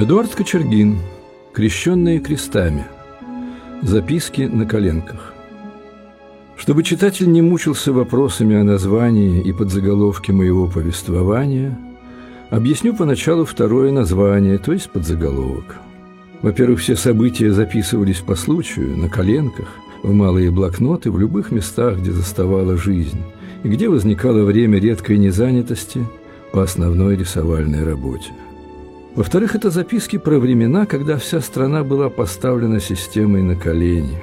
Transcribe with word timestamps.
Эдуард 0.00 0.32
Кочергин. 0.32 1.00
Крещенные 1.52 2.20
крестами. 2.20 2.86
Записки 3.82 4.42
на 4.42 4.64
коленках. 4.64 5.34
Чтобы 6.56 6.84
читатель 6.84 7.28
не 7.32 7.42
мучился 7.42 7.92
вопросами 7.92 8.54
о 8.54 8.62
названии 8.62 9.42
и 9.42 9.52
подзаголовке 9.52 10.32
моего 10.32 10.68
повествования, 10.68 11.76
объясню 12.48 12.94
поначалу 12.94 13.44
второе 13.44 13.90
название, 13.90 14.58
то 14.58 14.72
есть 14.72 14.88
подзаголовок. 14.88 15.78
Во-первых, 16.42 16.78
все 16.78 16.94
события 16.94 17.50
записывались 17.50 18.20
по 18.20 18.36
случаю, 18.36 18.96
на 18.96 19.08
коленках, 19.08 19.66
в 20.04 20.12
малые 20.12 20.52
блокноты, 20.52 21.10
в 21.10 21.18
любых 21.18 21.50
местах, 21.50 21.98
где 21.98 22.12
заставала 22.12 22.76
жизнь, 22.76 23.20
и 23.64 23.68
где 23.68 23.88
возникало 23.88 24.44
время 24.44 24.78
редкой 24.78 25.18
незанятости 25.18 26.06
по 26.52 26.62
основной 26.62 27.16
рисовальной 27.16 27.82
работе. 27.82 28.30
Во-вторых, 29.14 29.54
это 29.54 29.70
записки 29.70 30.18
про 30.18 30.38
времена, 30.38 30.86
когда 30.86 31.16
вся 31.16 31.40
страна 31.40 31.82
была 31.82 32.08
поставлена 32.08 32.80
системой 32.80 33.42
на 33.42 33.56
колени. 33.56 34.22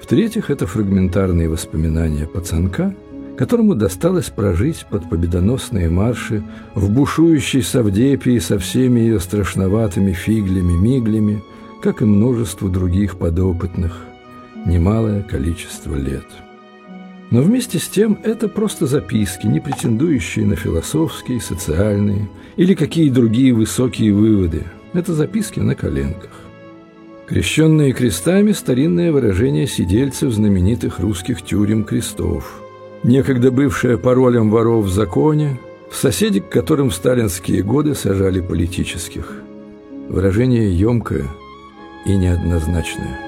В-третьих, 0.00 0.50
это 0.50 0.66
фрагментарные 0.66 1.48
воспоминания 1.48 2.26
пацанка, 2.26 2.94
которому 3.36 3.74
досталось 3.74 4.30
прожить 4.30 4.86
под 4.90 5.08
победоносные 5.10 5.90
марши 5.90 6.42
в 6.74 6.90
бушующей 6.90 7.62
Савдепии 7.62 8.38
со 8.38 8.58
всеми 8.58 9.00
ее 9.00 9.20
страшноватыми 9.20 10.12
фиглями-миглями, 10.12 11.42
как 11.82 12.00
и 12.00 12.04
множеству 12.04 12.68
других 12.68 13.18
подопытных, 13.18 14.04
немалое 14.64 15.22
количество 15.22 15.94
лет. 15.94 16.24
Но 17.30 17.42
вместе 17.42 17.78
с 17.78 17.88
тем 17.88 18.18
это 18.24 18.48
просто 18.48 18.86
записки, 18.86 19.46
не 19.46 19.60
претендующие 19.60 20.46
на 20.46 20.56
философские, 20.56 21.40
социальные 21.40 22.28
или 22.56 22.74
какие 22.74 23.10
другие 23.10 23.52
высокие 23.52 24.14
выводы. 24.14 24.64
Это 24.94 25.12
записки 25.12 25.60
на 25.60 25.74
коленках. 25.74 26.30
Крещенные 27.26 27.92
крестами– 27.92 28.52
старинное 28.52 29.12
выражение 29.12 29.66
сидельцев 29.66 30.32
знаменитых 30.32 30.98
русских 30.98 31.42
тюрем 31.42 31.84
крестов. 31.84 32.62
Некогда 33.02 33.50
бывшее 33.50 33.98
паролем 33.98 34.50
воров 34.50 34.86
в 34.86 34.88
законе, 34.90 35.60
соседи 35.92 36.40
к 36.40 36.48
которым 36.48 36.88
в 36.88 36.94
сталинские 36.94 37.62
годы 37.62 37.94
сажали 37.94 38.40
политических. 38.40 39.42
Выражение 40.08 40.72
емкое 40.72 41.26
и 42.06 42.16
неоднозначное– 42.16 43.20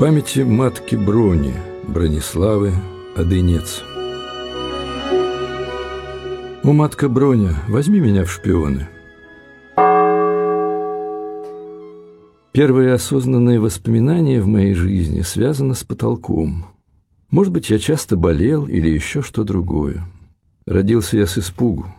памяти 0.00 0.40
матки 0.40 0.96
Брони, 0.96 1.52
Брониславы, 1.86 2.72
Одынец. 3.14 3.82
«О, 6.62 6.72
матка 6.72 7.10
Броня, 7.10 7.50
возьми 7.68 8.00
меня 8.00 8.24
в 8.24 8.32
шпионы». 8.32 8.88
Первое 12.52 12.94
осознанное 12.94 13.60
воспоминание 13.60 14.40
в 14.40 14.46
моей 14.46 14.72
жизни 14.72 15.20
связано 15.20 15.74
с 15.74 15.84
потолком. 15.84 16.64
Может 17.30 17.52
быть, 17.52 17.68
я 17.68 17.78
часто 17.78 18.16
болел 18.16 18.66
или 18.66 18.88
еще 18.88 19.20
что 19.20 19.44
другое. 19.44 20.06
Родился 20.64 21.18
я 21.18 21.26
с 21.26 21.36
испугу. 21.36 21.94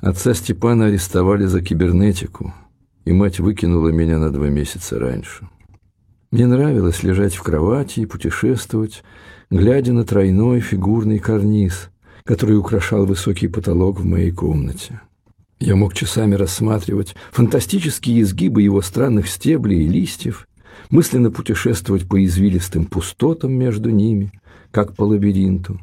Отца 0.00 0.34
Степана 0.34 0.86
арестовали 0.86 1.44
за 1.44 1.62
кибернетику, 1.62 2.52
и 3.04 3.12
мать 3.12 3.38
выкинула 3.38 3.90
меня 3.90 4.18
на 4.18 4.30
два 4.30 4.48
месяца 4.48 4.98
раньше. 4.98 5.48
Мне 6.30 6.46
нравилось 6.46 7.02
лежать 7.02 7.34
в 7.34 7.42
кровати 7.42 8.00
и 8.00 8.06
путешествовать, 8.06 9.04
глядя 9.50 9.92
на 9.92 10.04
тройной 10.04 10.60
фигурный 10.60 11.18
карниз, 11.18 11.90
который 12.24 12.58
украшал 12.58 13.06
высокий 13.06 13.46
потолок 13.48 14.00
в 14.00 14.04
моей 14.04 14.32
комнате. 14.32 15.00
Я 15.60 15.76
мог 15.76 15.94
часами 15.94 16.34
рассматривать 16.34 17.14
фантастические 17.32 18.20
изгибы 18.20 18.62
его 18.62 18.82
странных 18.82 19.28
стеблей 19.28 19.84
и 19.84 19.88
листьев, 19.88 20.48
мысленно 20.90 21.30
путешествовать 21.30 22.08
по 22.08 22.22
извилистым 22.22 22.84
пустотам 22.84 23.52
между 23.52 23.90
ними, 23.90 24.32
как 24.70 24.94
по 24.94 25.02
лабиринту, 25.02 25.80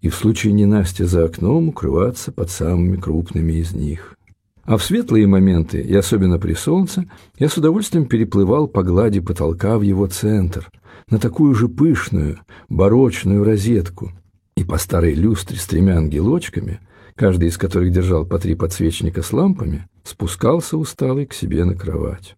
и 0.00 0.08
в 0.08 0.14
случае 0.14 0.52
ненастья 0.52 1.04
за 1.04 1.24
окном 1.24 1.68
укрываться 1.68 2.32
под 2.32 2.50
самыми 2.50 2.96
крупными 2.96 3.52
из 3.54 3.72
них. 3.72 4.16
А 4.64 4.76
в 4.76 4.84
светлые 4.84 5.26
моменты, 5.26 5.80
и 5.80 5.94
особенно 5.94 6.38
при 6.38 6.54
солнце, 6.54 7.06
я 7.38 7.48
с 7.48 7.56
удовольствием 7.56 8.06
переплывал 8.06 8.68
по 8.68 8.82
глади 8.82 9.20
потолка 9.20 9.76
в 9.76 9.82
его 9.82 10.06
центр, 10.06 10.70
на 11.10 11.18
такую 11.18 11.54
же 11.54 11.68
пышную, 11.68 12.38
барочную 12.68 13.42
розетку, 13.42 14.12
и 14.56 14.64
по 14.64 14.78
старой 14.78 15.14
люстре 15.14 15.58
с 15.58 15.66
тремя 15.66 15.96
ангелочками, 15.96 16.80
каждый 17.16 17.48
из 17.48 17.58
которых 17.58 17.92
держал 17.92 18.24
по 18.24 18.38
три 18.38 18.54
подсвечника 18.54 19.22
с 19.22 19.32
лампами, 19.32 19.88
спускался 20.04 20.76
усталый 20.76 21.26
к 21.26 21.34
себе 21.34 21.64
на 21.64 21.74
кровать. 21.74 22.36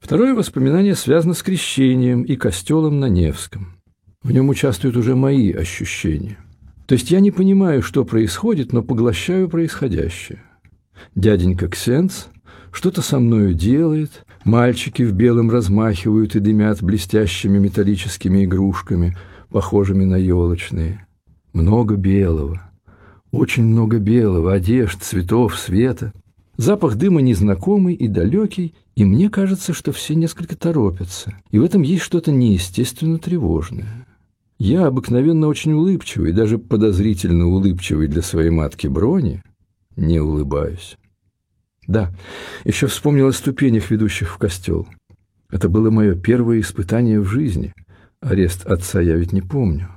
Второе 0.00 0.34
воспоминание 0.34 0.94
связано 0.94 1.34
с 1.34 1.42
крещением 1.42 2.22
и 2.22 2.36
костелом 2.36 2.98
на 3.00 3.08
Невском. 3.08 3.76
В 4.22 4.32
нем 4.32 4.48
участвуют 4.48 4.96
уже 4.96 5.14
мои 5.14 5.52
ощущения. 5.52 6.38
То 6.86 6.94
есть 6.94 7.10
я 7.10 7.20
не 7.20 7.30
понимаю, 7.30 7.82
что 7.82 8.04
происходит, 8.04 8.72
но 8.72 8.82
поглощаю 8.82 9.48
происходящее. 9.48 10.42
Дяденька 11.14 11.68
Ксенс 11.68 12.28
что-то 12.72 13.00
со 13.00 13.18
мною 13.18 13.54
делает, 13.54 14.26
мальчики 14.44 15.02
в 15.02 15.12
белом 15.12 15.50
размахивают 15.50 16.36
и 16.36 16.40
дымят 16.40 16.82
блестящими 16.82 17.58
металлическими 17.58 18.44
игрушками, 18.44 19.16
похожими 19.48 20.04
на 20.04 20.16
елочные. 20.16 21.06
Много 21.52 21.96
белого, 21.96 22.60
очень 23.32 23.64
много 23.64 23.98
белого, 23.98 24.52
одежд, 24.52 25.02
цветов, 25.02 25.58
света. 25.58 26.12
Запах 26.56 26.96
дыма 26.96 27.20
незнакомый 27.20 27.94
и 27.94 28.08
далекий, 28.08 28.74
и 28.94 29.04
мне 29.04 29.28
кажется, 29.28 29.74
что 29.74 29.92
все 29.92 30.14
несколько 30.14 30.56
торопятся, 30.56 31.34
и 31.50 31.58
в 31.58 31.64
этом 31.64 31.82
есть 31.82 32.02
что-то 32.02 32.32
неестественно 32.32 33.18
тревожное. 33.18 34.06
Я 34.58 34.86
обыкновенно 34.86 35.48
очень 35.48 35.72
улыбчивый, 35.72 36.32
даже 36.32 36.56
подозрительно 36.56 37.46
улыбчивый 37.48 38.08
для 38.08 38.22
своей 38.22 38.48
матки 38.48 38.86
Брони, 38.86 39.42
не 39.96 40.20
улыбаюсь. 40.20 40.96
Да, 41.86 42.12
еще 42.64 42.86
вспомнил 42.86 43.28
о 43.28 43.32
ступенях, 43.32 43.90
ведущих 43.90 44.32
в 44.32 44.38
костел. 44.38 44.86
Это 45.50 45.68
было 45.68 45.90
мое 45.90 46.14
первое 46.14 46.60
испытание 46.60 47.20
в 47.20 47.26
жизни. 47.26 47.72
Арест 48.20 48.66
отца 48.66 49.00
я 49.00 49.16
ведь 49.16 49.32
не 49.32 49.42
помню. 49.42 49.88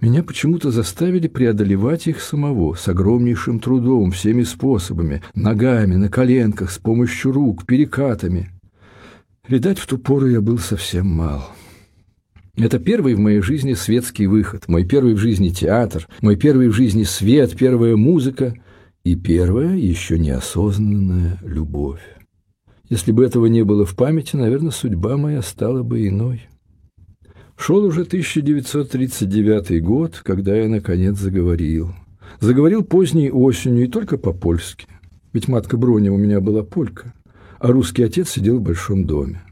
Меня 0.00 0.22
почему-то 0.22 0.70
заставили 0.70 1.28
преодолевать 1.28 2.06
их 2.06 2.20
самого, 2.20 2.74
с 2.74 2.88
огромнейшим 2.88 3.60
трудом, 3.60 4.12
всеми 4.12 4.42
способами, 4.42 5.22
ногами, 5.34 5.96
на 5.96 6.08
коленках, 6.08 6.70
с 6.70 6.78
помощью 6.78 7.32
рук, 7.32 7.66
перекатами. 7.66 8.50
Видать, 9.46 9.78
в 9.78 9.86
ту 9.86 9.98
пору 9.98 10.28
я 10.28 10.40
был 10.40 10.58
совсем 10.58 11.06
мал. 11.06 11.50
Это 12.56 12.78
первый 12.78 13.14
в 13.14 13.18
моей 13.18 13.40
жизни 13.40 13.74
светский 13.74 14.26
выход, 14.26 14.68
мой 14.68 14.84
первый 14.84 15.14
в 15.14 15.18
жизни 15.18 15.48
театр, 15.48 16.06
мой 16.20 16.36
первый 16.36 16.68
в 16.68 16.72
жизни 16.72 17.04
свет, 17.04 17.56
первая 17.56 17.96
музыка— 17.96 18.54
и 19.04 19.16
первая, 19.16 19.76
еще 19.76 20.18
неосознанная 20.18 21.38
любовь. 21.42 22.02
Если 22.88 23.12
бы 23.12 23.24
этого 23.24 23.46
не 23.46 23.62
было 23.62 23.86
в 23.86 23.94
памяти, 23.96 24.36
наверное, 24.36 24.72
судьба 24.72 25.16
моя 25.16 25.42
стала 25.42 25.82
бы 25.82 26.06
иной. 26.06 26.48
Шел 27.56 27.84
уже 27.84 28.02
1939 28.02 29.82
год, 29.82 30.20
когда 30.22 30.56
я, 30.56 30.68
наконец, 30.68 31.18
заговорил. 31.18 31.94
Заговорил 32.40 32.84
поздней 32.84 33.30
осенью 33.30 33.84
и 33.84 33.88
только 33.88 34.18
по-польски. 34.18 34.86
Ведь 35.32 35.48
матка 35.48 35.76
Броня 35.76 36.12
у 36.12 36.16
меня 36.16 36.40
была 36.40 36.62
полька, 36.62 37.14
а 37.58 37.68
русский 37.68 38.02
отец 38.02 38.30
сидел 38.30 38.58
в 38.58 38.62
большом 38.62 39.04
доме. 39.04 39.42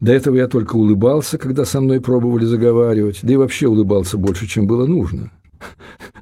До 0.00 0.12
этого 0.12 0.36
я 0.36 0.48
только 0.48 0.76
улыбался, 0.76 1.38
когда 1.38 1.64
со 1.64 1.80
мной 1.80 2.00
пробовали 2.00 2.44
заговаривать, 2.44 3.20
да 3.22 3.32
и 3.32 3.36
вообще 3.36 3.68
улыбался 3.68 4.18
больше, 4.18 4.46
чем 4.46 4.66
было 4.66 4.86
нужно– 4.86 5.30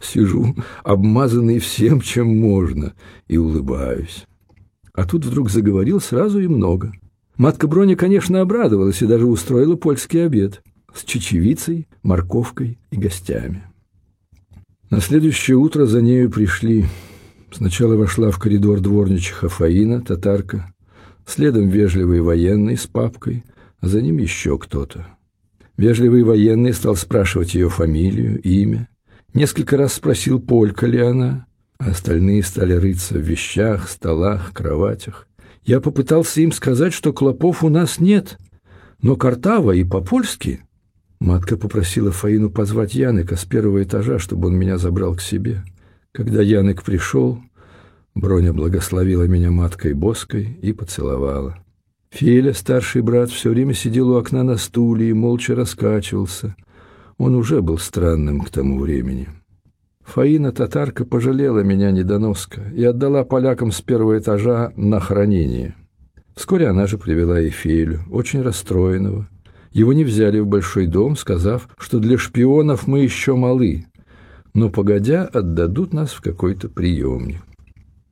Сижу, 0.01 0.55
обмазанный 0.83 1.59
всем, 1.59 2.01
чем 2.01 2.39
можно, 2.39 2.95
и 3.29 3.37
улыбаюсь. 3.37 4.27
А 4.95 5.05
тут 5.05 5.25
вдруг 5.25 5.51
заговорил 5.51 6.01
сразу 6.01 6.41
и 6.41 6.47
много. 6.47 6.93
Матка 7.37 7.67
Броня, 7.67 7.97
конечно, 7.97 8.41
обрадовалась 8.41 9.01
и 9.03 9.07
даже 9.07 9.27
устроила 9.27 9.77
польский 9.77 10.25
обед 10.25 10.63
с 10.95 11.05
чечевицей, 11.05 11.89
морковкой 12.03 12.79
и 12.91 12.97
гостями. 12.97 13.65
На 14.91 15.01
следующее 15.01 15.57
утро 15.57 15.87
за 15.87 16.03
нею 16.03 16.31
пришли. 16.31 16.85
Сначала 17.51 17.97
вошла 17.97 18.31
в 18.31 18.39
коридор 18.39 18.81
дворничиха 18.81 19.49
Фаина, 19.49 20.03
татарка, 20.03 20.75
следом 21.27 21.69
вежливый 21.69 22.21
военный 22.21 22.77
с 22.77 22.87
папкой, 22.87 23.45
а 23.81 23.89
за 23.89 24.03
ним 24.03 24.19
еще 24.19 24.59
кто-то. 24.59 25.07
Вежливый 25.79 26.23
военный 26.23 26.75
стал 26.75 26.97
спрашивать 26.97 27.55
ее 27.55 27.71
фамилию, 27.71 28.41
имя, 28.43 28.89
Несколько 29.35 29.77
раз 29.77 29.95
спросил, 29.95 30.41
полька 30.41 30.87
ли 30.87 31.01
она, 31.01 31.47
а 31.79 31.91
остальные 31.91 32.43
стали 32.43 32.75
рыться 32.75 33.15
в 33.15 33.23
вещах, 33.23 33.89
столах, 33.89 34.53
кроватях. 34.53 35.27
Я 35.65 35.81
попытался 35.81 36.41
им 36.41 36.53
сказать, 36.53 36.93
что 36.93 37.13
клопов 37.13 37.65
у 37.65 37.69
нас 37.69 37.99
нет, 37.99 38.39
но 39.01 39.17
картава 39.17 39.73
и 39.73 39.85
по-польски. 39.85 40.61
Матка 41.21 41.57
попросила 41.57 42.11
Фаину 42.11 42.51
позвать 42.51 42.95
Яныка 42.95 43.37
с 43.37 43.45
первого 43.45 43.83
этажа, 43.83 44.19
чтобы 44.19 44.49
он 44.49 44.57
меня 44.57 44.77
забрал 44.77 45.15
к 45.15 45.21
себе. 45.23 45.63
Когда 46.13 46.43
Янок 46.43 46.83
пришел, 46.83 47.41
Броня 48.15 48.53
благословила 48.53 49.23
меня 49.25 49.51
маткой 49.51 49.95
боской 49.95 50.59
и 50.61 50.73
поцеловала. 50.73 51.57
Феля, 52.11 52.53
старший 52.53 53.01
брат, 53.01 53.31
все 53.31 53.51
время 53.51 53.73
сидел 53.73 54.11
у 54.11 54.17
окна 54.17 54.43
на 54.43 54.59
стуле 54.59 55.09
и 55.09 55.13
молча 55.15 55.55
раскачивался. 55.55 56.55
Он 57.19 57.35
уже 57.35 57.63
был 57.63 57.79
странным 57.79 58.41
к 58.41 58.51
тому 58.51 58.79
времени. 58.79 59.29
Фаина 60.05 60.53
татарка 60.53 61.05
пожалела 61.05 61.61
меня 61.61 61.91
недоноска 61.91 62.63
и 62.75 62.85
отдала 62.85 63.25
полякам 63.25 63.71
с 63.71 63.81
первого 63.81 64.19
этажа 64.19 64.73
на 64.77 65.01
хранение. 65.01 65.77
Вскоре 66.35 66.69
она 66.69 66.87
же 66.87 66.99
привела 66.99 67.41
и 67.41 67.51
Фелю, 67.51 68.01
очень 68.11 68.43
расстроенного. 68.43 69.29
Его 69.71 69.93
не 69.93 70.05
взяли 70.05 70.39
в 70.41 70.47
большой 70.47 70.87
дом, 70.87 71.17
сказав, 71.17 71.69
что 71.79 71.99
для 71.99 72.19
шпионов 72.19 72.87
мы 72.87 73.01
еще 73.01 73.37
малы, 73.37 73.87
но 74.55 74.69
погодя 74.69 75.25
отдадут 75.25 75.93
нас 75.93 76.13
в 76.13 76.21
какой-то 76.21 76.69
приемник. 76.69 77.43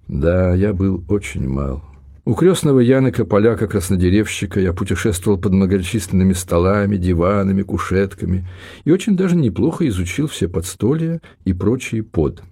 Да, 0.09 0.55
я 0.55 0.73
был 0.73 1.05
очень 1.09 1.49
мал. 1.49 1.90
У 2.27 2.35
крестного 2.35 2.81
Яныка, 2.81 3.25
поляка-краснодеревщика, 3.25 4.61
я 4.61 4.75
путешествовал 4.75 5.39
под 5.39 5.53
многочисленными 5.53 6.35
столами, 6.35 6.97
диванами, 6.97 7.63
кушетками 7.63 8.47
и 8.85 8.91
очень 8.91 9.17
даже 9.17 9.37
неплохо 9.37 9.89
изучил 9.89 10.29
все 10.29 10.47
подстолья 10.47 11.23
и 11.45 11.55
прочие 11.55 12.03
под. 12.03 12.43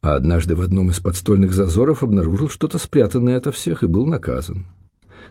А 0.00 0.14
однажды 0.14 0.54
в 0.54 0.60
одном 0.60 0.90
из 0.90 1.00
подстольных 1.00 1.52
зазоров 1.52 2.02
обнаружил 2.02 2.48
что-то 2.48 2.78
спрятанное 2.78 3.36
ото 3.36 3.50
всех 3.50 3.82
и 3.82 3.86
был 3.86 4.06
наказан. 4.06 4.66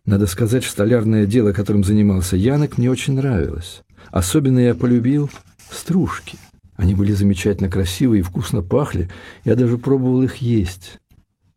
Надо 0.06 0.27
сказать, 0.27 0.65
столярное 0.65 1.25
дело, 1.25 1.54
которым 1.54 1.86
занимался 1.86 2.36
Янок, 2.36 2.77
мне 2.77 2.92
очень 2.92 3.13
нравилось. 3.13 3.83
Особенно 4.12 4.60
я 4.60 4.75
полюбил 4.75 5.30
стружки. 5.71 6.38
Они 6.75 6.95
были 6.95 7.13
замечательно 7.13 7.69
красивые 7.69 8.19
и 8.19 8.24
вкусно 8.24 8.62
пахли, 8.62 9.10
я 9.45 9.56
даже 9.56 9.77
пробовал 9.77 10.24
их 10.24 10.38
есть. 10.38 11.00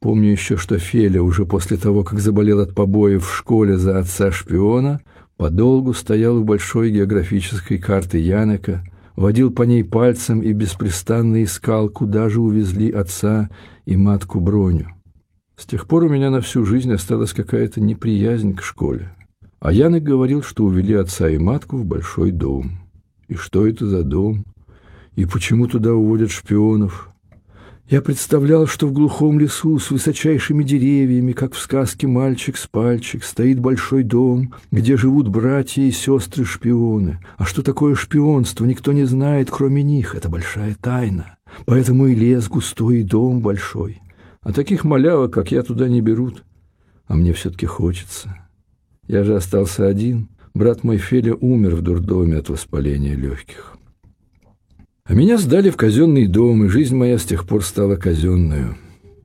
Помню 0.01 0.31
еще, 0.31 0.57
что 0.57 0.79
Феля 0.79 1.23
уже 1.23 1.47
после 1.47 1.77
того, 1.77 2.05
как 2.05 2.21
заболел 2.21 2.61
от 2.61 2.75
побоев 2.75 3.27
в 3.27 3.35
школе 3.35 3.77
за 3.77 3.99
отца-шпиона, 3.99 5.01
подолгу 5.37 5.95
стоял 5.95 6.37
у 6.37 6.45
большой 6.45 6.91
географической 6.91 7.79
карты 7.79 8.19
Янека, 8.19 8.85
водил 9.17 9.51
по 9.51 9.63
ней 9.63 9.85
пальцем 9.85 10.43
и 10.43 10.53
беспрестанно 10.53 11.43
искал, 11.43 11.89
куда 11.89 12.29
же 12.29 12.41
увезли 12.41 12.91
отца 12.91 13.49
и 13.87 13.97
матку 13.97 14.41
Броню. 14.41 14.89
С 15.57 15.65
тех 15.65 15.87
пор 15.87 16.05
у 16.05 16.09
меня 16.11 16.31
на 16.31 16.43
всю 16.43 16.67
жизнь 16.67 16.93
осталась 16.93 17.33
какая-то 17.33 17.81
неприязнь 17.81 18.55
к 18.55 18.63
школе. 18.63 19.15
А 19.59 19.73
Янек 19.73 20.03
говорил, 20.03 20.43
что 20.43 20.65
увели 20.65 20.95
отца 20.95 21.31
и 21.31 21.39
матку 21.39 21.79
в 21.79 21.87
большой 21.87 22.31
дом. 22.31 22.79
И 23.29 23.35
что 23.35 23.67
это 23.67 23.87
за 23.87 24.03
дом? 24.03 24.45
И 25.15 25.25
почему 25.25 25.67
туда 25.67 25.95
уводят 25.95 26.31
шпионов? 26.31 27.09
Я 27.89 28.03
представлял, 28.03 28.67
что 28.67 28.89
в 28.89 28.93
глухом 28.93 29.39
лесу 29.39 29.79
с 29.79 29.93
высочайшими 29.93 30.65
деревьями, 30.65 31.31
как 31.31 31.55
в 31.55 31.59
сказке 31.61 32.09
«Мальчик 32.09 32.57
с 32.57 32.67
пальчик», 32.67 33.23
стоит 33.23 33.61
большой 33.61 34.03
дом, 34.03 34.55
где 34.73 34.97
живут 34.97 35.29
братья 35.29 35.83
и 35.83 35.93
сестры-шпионы. 35.93 37.21
А 37.37 37.45
что 37.45 37.63
такое 37.63 37.95
шпионство, 37.95 38.65
никто 38.65 38.93
не 38.93 39.05
знает, 39.05 39.53
кроме 39.53 39.85
них. 39.85 40.17
Это 40.17 40.29
большая 40.29 40.75
тайна. 40.81 41.39
Поэтому 41.65 42.09
и 42.09 42.17
лес 42.17 42.49
густой, 42.49 43.01
и 43.01 43.05
дом 43.05 43.41
большой. 43.41 44.03
А 44.43 44.53
таких 44.53 44.83
малявок, 44.83 45.33
как 45.33 45.53
я, 45.53 45.63
туда 45.63 45.87
не 45.89 46.01
берут. 46.01 46.43
А 47.07 47.15
мне 47.15 47.33
все-таки 47.35 47.67
хочется. 47.67 48.37
Я 49.07 49.23
же 49.23 49.37
остался 49.37 49.87
один. 49.87 50.29
Брат 50.55 50.83
мой 50.83 50.99
Феля 50.99 51.37
умер 51.37 51.77
в 51.77 51.83
дурдоме 51.83 52.39
от 52.39 52.49
воспаления 52.49 53.15
легких. 53.15 53.76
А 55.07 55.15
меня 55.15 55.39
сдали 55.39 55.71
в 55.71 55.77
казенный 55.77 56.27
дом, 56.27 56.65
и 56.65 56.69
жизнь 56.69 56.97
моя 56.97 57.19
с 57.19 57.25
тех 57.25 57.47
пор 57.47 57.65
стала 57.65 57.95
казенную. 57.95 58.77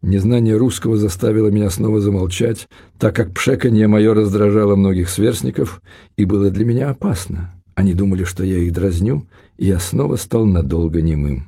Незнание 0.04 0.56
русского 0.56 0.96
заставило 0.96 1.48
меня 1.50 1.72
снова 1.72 2.00
замолчать, 2.02 2.68
так 3.00 3.16
как 3.16 3.34
пшеканье 3.34 3.88
мое 3.88 4.14
раздражало 4.14 4.76
многих 4.76 5.10
сверстников 5.10 5.82
и 6.18 6.26
было 6.26 6.52
для 6.52 6.66
меня 6.66 6.90
опасно. 6.90 7.56
Они 7.74 7.96
думали, 7.96 8.26
что 8.26 8.44
я 8.44 8.58
их 8.58 8.74
дразню, 8.74 9.28
и 9.58 9.66
я 9.66 9.80
снова 9.80 10.18
стал 10.18 10.46
надолго 10.46 11.02
немым. 11.02 11.48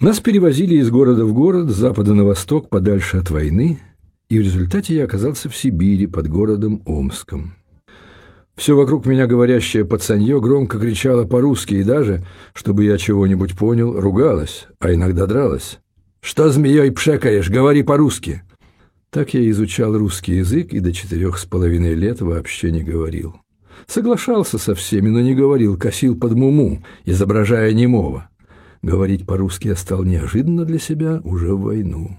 Нас 0.00 0.18
перевозили 0.18 0.76
из 0.76 0.90
города 0.90 1.24
в 1.24 1.32
город, 1.32 1.70
с 1.70 1.74
запада 1.74 2.14
на 2.14 2.24
восток, 2.24 2.70
подальше 2.70 3.18
от 3.18 3.30
войны, 3.30 3.78
и 4.28 4.38
в 4.38 4.42
результате 4.42 4.96
я 4.96 5.04
оказался 5.04 5.48
в 5.48 5.56
Сибири 5.56 6.06
под 6.06 6.28
городом 6.28 6.82
Омском. 6.86 7.54
Все 8.60 8.76
вокруг 8.76 9.06
меня 9.06 9.26
говорящее 9.26 9.86
пацанье 9.86 10.38
громко 10.38 10.78
кричало 10.78 11.24
по-русски 11.24 11.76
и 11.76 11.82
даже, 11.82 12.26
чтобы 12.52 12.84
я 12.84 12.98
чего-нибудь 12.98 13.56
понял, 13.56 13.98
ругалась, 13.98 14.66
а 14.78 14.92
иногда 14.92 15.24
дралась. 15.24 15.78
«Что 16.20 16.50
змеей 16.50 16.90
пшекаешь? 16.92 17.48
Говори 17.48 17.82
по-русски!» 17.82 18.42
Так 19.08 19.32
я 19.32 19.48
изучал 19.48 19.96
русский 19.96 20.34
язык 20.34 20.74
и 20.74 20.80
до 20.80 20.92
четырех 20.92 21.38
с 21.38 21.46
половиной 21.46 21.94
лет 21.94 22.20
вообще 22.20 22.70
не 22.70 22.82
говорил. 22.82 23.36
Соглашался 23.86 24.58
со 24.58 24.74
всеми, 24.74 25.08
но 25.08 25.22
не 25.22 25.34
говорил, 25.34 25.78
косил 25.78 26.14
под 26.14 26.32
муму, 26.32 26.82
изображая 27.06 27.72
немого. 27.72 28.28
Говорить 28.82 29.24
по-русски 29.24 29.68
я 29.68 29.74
стал 29.74 30.04
неожиданно 30.04 30.66
для 30.66 30.78
себя 30.78 31.22
уже 31.24 31.54
в 31.54 31.62
войну. 31.62 32.18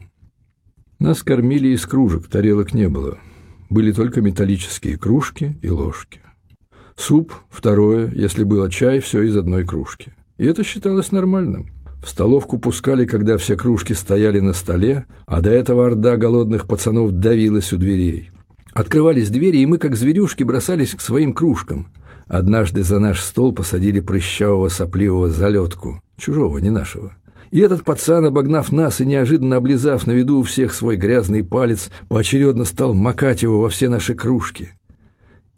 Нас 0.97 1.21
кормили 1.21 1.67
из 1.67 1.85
кружек, 1.85 2.27
тарелок 2.27 2.73
не 2.73 2.89
было. 2.89 3.19
Были 3.69 3.91
только 3.91 4.21
металлические 4.21 4.97
кружки 4.97 5.55
и 5.61 5.69
ложки. 5.69 6.19
Суп, 6.95 7.33
второе, 7.49 8.11
если 8.13 8.43
было 8.43 8.69
чай, 8.69 8.99
все 8.99 9.23
из 9.23 9.35
одной 9.37 9.65
кружки. 9.65 10.13
И 10.37 10.45
это 10.45 10.63
считалось 10.63 11.11
нормальным. 11.11 11.69
В 12.03 12.09
столовку 12.09 12.57
пускали, 12.57 13.05
когда 13.05 13.37
все 13.37 13.55
кружки 13.55 13.93
стояли 13.93 14.39
на 14.39 14.53
столе, 14.53 15.05
а 15.27 15.41
до 15.41 15.51
этого 15.51 15.85
орда 15.85 16.17
голодных 16.17 16.67
пацанов 16.67 17.11
давилась 17.11 17.71
у 17.73 17.77
дверей. 17.77 18.31
Открывались 18.73 19.29
двери, 19.29 19.57
и 19.57 19.65
мы, 19.65 19.77
как 19.77 19.95
зверюшки, 19.95 20.43
бросались 20.43 20.95
к 20.95 21.01
своим 21.01 21.33
кружкам. 21.33 21.87
Однажды 22.27 22.83
за 22.83 22.99
наш 22.99 23.21
стол 23.21 23.53
посадили 23.53 23.99
прыщавого 23.99 24.69
сопливого 24.69 25.29
залетку, 25.29 26.01
чужого, 26.17 26.57
не 26.59 26.69
нашего. 26.69 27.13
И 27.51 27.59
этот 27.59 27.83
пацан, 27.83 28.25
обогнав 28.25 28.71
нас 28.71 29.01
и 29.01 29.05
неожиданно 29.05 29.57
облизав 29.57 30.07
на 30.07 30.13
виду 30.13 30.39
у 30.39 30.43
всех 30.43 30.73
свой 30.73 30.95
грязный 30.95 31.43
палец, 31.43 31.91
поочередно 32.07 32.63
стал 32.63 32.93
макать 32.93 33.43
его 33.43 33.59
во 33.61 33.69
все 33.69 33.89
наши 33.89 34.15
кружки. 34.15 34.71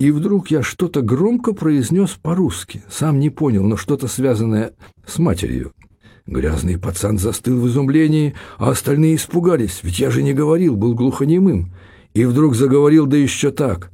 И 0.04 0.12
вдруг 0.12 0.52
я 0.52 0.62
что-то 0.64 1.02
громко 1.02 1.54
произнес 1.54 2.10
по-русски. 2.22 2.84
Сам 2.90 3.22
не 3.22 3.30
понял, 3.30 3.64
но 3.64 3.78
что-то 3.78 4.10
связанное 4.10 4.74
с 5.08 5.18
матерью. 5.18 5.72
Грязный 6.28 6.78
пацан 6.78 7.18
застыл 7.18 7.62
в 7.62 7.70
изумлении, 7.70 8.34
а 8.58 8.72
остальные 8.72 9.16
испугались, 9.16 9.80
ведь 9.82 10.00
я 10.00 10.12
же 10.12 10.22
не 10.22 10.34
говорил, 10.34 10.76
был 10.76 10.94
глухонемым. 10.94 11.72
И 12.14 12.26
вдруг 12.26 12.54
заговорил, 12.54 13.06
да 13.06 13.16
еще 13.16 13.52
так. 13.52 13.92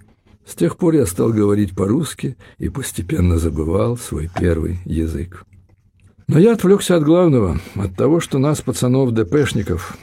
С 0.48 0.56
тех 0.56 0.78
пор 0.78 0.96
я 0.96 1.06
стал 1.06 1.32
говорить 1.32 1.76
по-русски 1.76 2.38
и 2.58 2.70
постепенно 2.70 3.38
забывал 3.38 3.96
свой 3.96 4.32
первый 4.36 4.80
язык. 4.86 5.46
Но 6.28 6.40
я 6.40 6.54
отвлекся 6.54 6.96
от 6.96 7.04
главного, 7.04 7.60
от 7.76 7.96
того, 7.96 8.20
что 8.20 8.40
нас, 8.40 8.62
пацанов-ДПшников, 8.62 9.96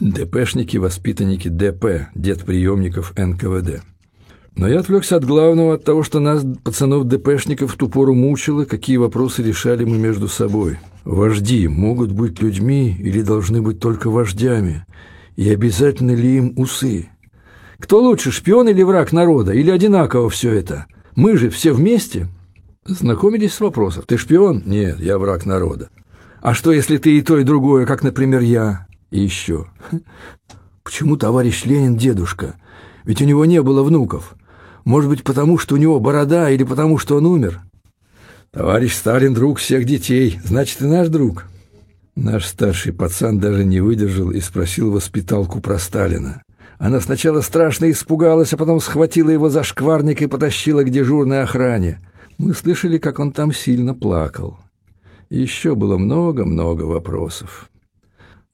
ДПшники– 0.00 0.76
воспитанники 0.76 1.48
ДП, 1.48 2.10
дед-приемников 2.14 3.14
НКВД– 3.16 3.82
но 4.56 4.68
я 4.68 4.80
отвлекся 4.80 5.16
от 5.16 5.24
главного, 5.24 5.74
от 5.74 5.84
того, 5.84 6.02
что 6.02 6.20
нас, 6.20 6.44
пацанов-ДПшников, 6.64 7.72
в 7.72 7.76
ту 7.76 7.88
пору 7.88 8.14
мучило, 8.14 8.64
какие 8.64 8.96
вопросы 8.96 9.42
решали 9.42 9.84
мы 9.84 9.96
между 9.98 10.28
собой. 10.28 10.78
Вожди 11.04 11.66
могут 11.68 12.12
быть 12.12 12.42
людьми 12.42 12.94
или 12.98 13.22
должны 13.22 13.62
быть 13.62 13.80
только 13.80 14.10
вождями? 14.10 14.84
И 15.36 15.48
обязательно 15.48 16.10
ли 16.12 16.36
им 16.36 16.52
усы? 16.56 17.08
Кто 17.78 18.02
лучше, 18.02 18.30
шпион 18.30 18.68
или 18.68 18.82
враг 18.82 19.12
народа? 19.12 19.52
Или 19.52 19.70
одинаково 19.70 20.28
все 20.28 20.52
это? 20.52 20.86
Мы 21.16 21.36
же 21.36 21.48
все 21.48 21.72
вместе? 21.72 22.28
Знакомились 22.84 23.54
с 23.54 23.60
вопросом. 23.60 24.04
Ты 24.06 24.18
шпион? 24.18 24.62
Нет, 24.66 25.00
я 25.00 25.18
враг 25.18 25.46
народа. 25.46 25.88
А 26.42 26.54
что, 26.54 26.72
если 26.72 26.98
ты 26.98 27.16
и 27.16 27.22
то, 27.22 27.38
и 27.38 27.44
другое, 27.44 27.86
как, 27.86 28.02
например, 28.02 28.40
я? 28.40 28.86
И 29.10 29.20
еще. 29.20 29.66
Почему 30.82 31.16
товарищ 31.16 31.64
Ленин 31.64 31.96
дедушка? 31.96 32.56
Ведь 33.04 33.22
у 33.22 33.24
него 33.24 33.44
не 33.44 33.62
было 33.62 33.82
внуков. 33.82 34.34
Может 34.84 35.10
быть, 35.10 35.24
потому 35.24 35.58
что 35.58 35.74
у 35.74 35.78
него 35.78 36.00
борода 36.00 36.50
или 36.50 36.64
потому 36.64 36.98
что 36.98 37.16
он 37.16 37.26
умер? 37.26 37.60
Товарищ 38.50 38.94
Сталин 38.94 39.34
друг 39.34 39.58
всех 39.58 39.84
детей, 39.84 40.40
значит, 40.44 40.82
и 40.82 40.86
наш 40.86 41.08
друг. 41.08 41.44
Наш 42.16 42.46
старший 42.46 42.92
пацан 42.92 43.38
даже 43.38 43.64
не 43.64 43.80
выдержал 43.80 44.30
и 44.30 44.40
спросил 44.40 44.90
воспиталку 44.90 45.60
про 45.60 45.78
Сталина. 45.78 46.42
Она 46.78 47.00
сначала 47.00 47.42
страшно 47.42 47.90
испугалась, 47.90 48.52
а 48.52 48.56
потом 48.56 48.80
схватила 48.80 49.30
его 49.30 49.50
за 49.50 49.62
шкварник 49.62 50.22
и 50.22 50.26
потащила 50.26 50.82
к 50.82 50.90
дежурной 50.90 51.42
охране. 51.42 52.00
Мы 52.38 52.54
слышали, 52.54 52.98
как 52.98 53.18
он 53.18 53.32
там 53.32 53.52
сильно 53.52 53.94
плакал. 53.94 54.58
Еще 55.28 55.74
было 55.74 55.98
много-много 55.98 56.82
вопросов. 56.82 57.70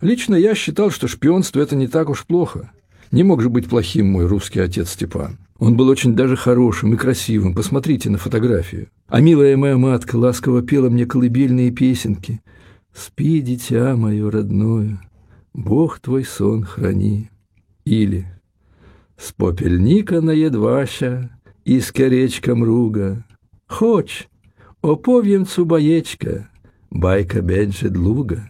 Лично 0.01 0.35
я 0.35 0.55
считал, 0.55 0.91
что 0.91 1.09
шпионство– 1.09 1.61
это 1.63 1.75
не 1.75 1.87
так 1.87 2.11
уж 2.11 2.27
плохо. 2.27 2.71
Не 3.13 3.23
мог 3.23 3.41
же 3.41 3.49
быть 3.49 3.69
плохим 3.69 4.09
мой 4.09 4.27
русский 4.27 4.61
отец 4.61 4.91
Степан. 4.91 5.39
Он 5.60 5.78
был 5.78 5.88
очень 5.90 6.16
даже 6.16 6.36
хорошим 6.36 6.94
и 6.94 6.98
красивым, 6.98 7.54
посмотрите 7.54 8.10
на 8.10 8.18
фотографию. 8.18 8.88
А 9.08 9.22
милая 9.22 9.58
моя 9.58 9.78
матка 9.78 10.16
ласково 10.16 10.62
пела 10.62 10.90
мне 10.90 11.06
колыбельные 11.06 11.72
песенки. 11.72 12.42
«Спи, 12.94 13.42
дитя 13.42 13.96
мое 13.96 14.30
родное, 14.30 15.00
Бог 15.54 16.00
твой 16.00 16.26
сон 16.26 16.64
храни. 16.64 17.30
Или 17.86 18.28
с 19.22 19.32
попельника 19.32 20.22
наедваща, 20.22 21.30
і 21.66 21.82
скеречка 21.82 22.56
мруга. 22.56 23.24
Хоч, 23.68 24.28
опов'ємцу 24.82 25.66
баєчка, 25.66 26.48
байка 26.92 27.42
бенче 27.42 27.90
длуга. 27.90 28.50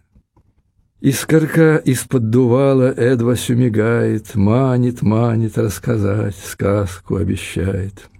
Искорка 1.06 1.76
из-под 1.76 2.30
дувала 2.30 2.90
Эдвасю 2.90 3.54
мигает, 3.54 4.34
Манит, 4.34 5.02
манит 5.02 5.56
рассказать, 5.56 6.34
сказку 6.34 7.14
обещает. 7.14 8.10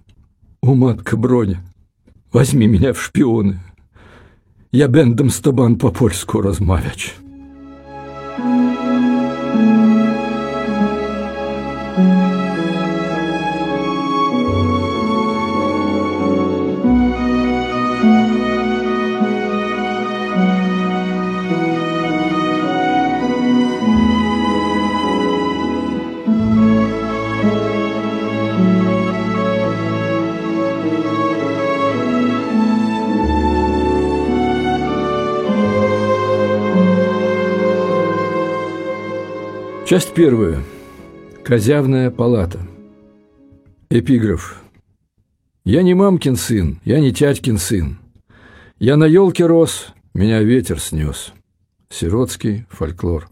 О, 0.61 0.73
матка 0.73 1.17
Броня, 1.17 1.65
возьми 2.31 2.65
меня 2.65 2.93
в 2.93 3.01
шпионы, 3.01 3.59
Я 4.71 4.87
бендом 4.87 5.31
с 5.31 5.41
тобан 5.41 5.77
по-польску 5.77 6.39
размовяч. 6.39 7.13
Часть 39.87 40.13
первая. 40.13 40.59
Козявная 41.45 42.11
палата. 42.11 42.59
Эпиграф. 43.89 44.61
Я 45.63 45.81
не 45.81 45.93
мамкин 45.93 46.35
сын, 46.35 46.81
я 46.83 46.99
не 46.99 47.13
тятькин 47.13 47.57
сын. 47.57 47.97
Я 48.79 48.97
на 48.97 49.05
елке 49.05 49.45
рос, 49.45 49.93
меня 50.13 50.41
ветер 50.41 50.81
снес. 50.81 51.31
Сиротский 51.89 52.65
фольклор. 52.69 53.29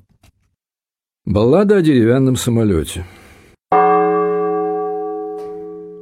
Баллада 1.25 1.75
о 1.75 1.81
деревянном 1.81 2.38
самолете. 2.38 3.05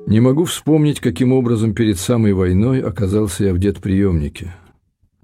Не 0.05 0.19
могу 0.19 0.43
вспомнить, 0.43 0.99
каким 0.99 1.33
образом 1.33 1.73
перед 1.73 1.97
самой 1.97 2.33
войной 2.33 2.79
оказался 2.81 3.45
я 3.45 3.55
в 3.55 3.57
детприемнике. 3.57 4.53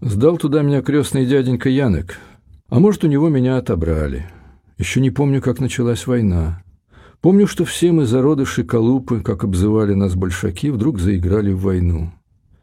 Сдал 0.02 0.38
туда 0.38 0.64
меня 0.64 0.82
крестный 0.82 1.28
дяденька 1.28 1.70
Янек, 1.70 2.18
а 2.70 2.80
может, 2.80 3.04
у 3.04 3.08
него 3.08 3.30
меня 3.30 3.58
отобрали– 3.58 4.28
еще 4.80 5.02
не 5.02 5.12
помню, 5.12 5.42
как 5.42 5.60
началась 5.60 6.08
война. 6.08 6.64
Помню, 7.22 7.48
что 7.48 7.66
все 7.66 7.92
мы 7.92 8.06
зародыши 8.06 8.64
Калупы, 8.64 9.20
как 9.20 9.44
обзывали 9.44 9.94
нас 9.94 10.16
большаки, 10.16 10.72
вдруг 10.72 11.00
заиграли 11.00 11.52
в 11.52 11.62
войну. 11.62 12.12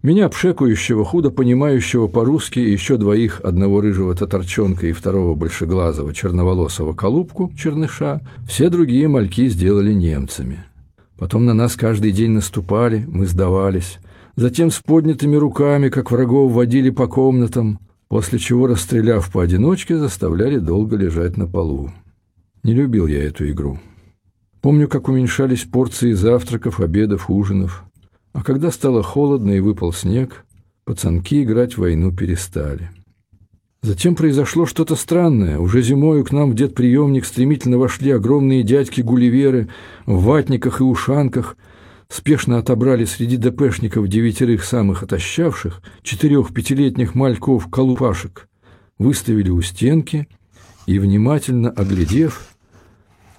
Меня, 0.03 0.29
пшекающего, 0.29 1.05
худо 1.05 1.31
понимающего 1.31 2.07
по-русски, 2.07 2.61
и 2.61 2.71
еще 2.71 2.97
двоих, 2.97 3.41
одного 3.43 3.81
рыжего 3.81 4.15
татарчонка 4.15 4.87
и 4.87 4.93
второго 4.93 5.35
большеглазого 5.35 6.15
черноволосого 6.15 6.95
Калупку, 6.95 7.53
черныша, 7.57 8.21
все 8.49 8.71
другие 8.71 9.09
мальки 9.09 9.49
сделали 9.49 9.93
немцами. 9.93 10.65
Потом 11.19 11.45
на 11.45 11.55
нас 11.55 11.77
каждый 11.77 12.13
день 12.13 12.31
наступали, 12.31 13.05
мы 13.09 13.27
сдавались. 13.27 13.99
Затем 14.37 14.71
с 14.71 14.79
поднятыми 14.79 15.37
руками, 15.37 15.89
как 15.91 16.11
врагов, 16.11 16.53
водили 16.53 16.91
по 16.91 17.09
комнатам, 17.09 17.79
после 18.09 18.39
чего, 18.39 18.69
расстреляв 18.69 19.31
поодиночке, 19.31 19.99
заставляли 19.99 20.59
долго 20.59 20.97
лежать 20.97 21.37
на 21.37 21.47
полу. 21.47 21.91
Не 22.67 22.75
любил 22.75 23.07
я 23.07 23.23
эту 23.23 23.49
игру. 23.49 23.79
Помню, 24.61 24.89
как 24.89 25.07
уменьшались 25.07 25.63
порции 25.63 26.11
завтраков, 26.11 26.81
обедов, 26.81 27.31
ужинов. 27.31 27.85
А 28.33 28.43
когда 28.43 28.73
стало 28.73 29.05
холодно 29.05 29.53
и 29.53 29.61
выпал 29.61 29.93
снег, 29.93 30.45
пацанки 30.85 31.45
играть 31.45 31.75
в 31.75 31.83
войну 31.83 32.11
перестали. 32.11 32.91
Затем 33.83 34.17
произошло 34.17 34.67
что-то 34.67 34.97
странное. 34.97 35.61
Уже 35.61 35.81
зимою 35.81 36.25
к 36.25 36.33
нам 36.33 36.51
в 36.51 36.55
детприемник 36.57 37.25
стремительно 37.25 37.79
вошли 37.79 38.11
огромные 38.11 38.65
дядьки-гулливеры 38.65 39.69
в 40.05 40.25
ватниках 40.25 40.81
и 40.81 40.83
ушанках, 40.83 41.57
спешно 42.09 42.59
отобрали 42.59 43.05
среди 43.05 43.37
ДПшников 43.37 44.09
девятерых 44.09 44.65
самых 44.65 45.05
отощавших, 45.05 45.83
четырех 46.03 46.53
пятилетних 46.53 47.15
мальков-колупашек, 47.15 48.49
выставили 48.99 49.51
у 49.51 49.63
стенки 49.63 50.27
и, 50.87 50.99
внимательно 50.99 51.71
оглядев, 51.71 52.56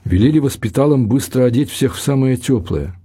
Велели 0.07 0.39
воспиталам 0.39 1.09
быстро 1.09 1.43
одеть 1.43 1.69
всех 1.69 1.93
в 1.93 1.99
самое 1.99 2.37
теплое. 2.37 2.95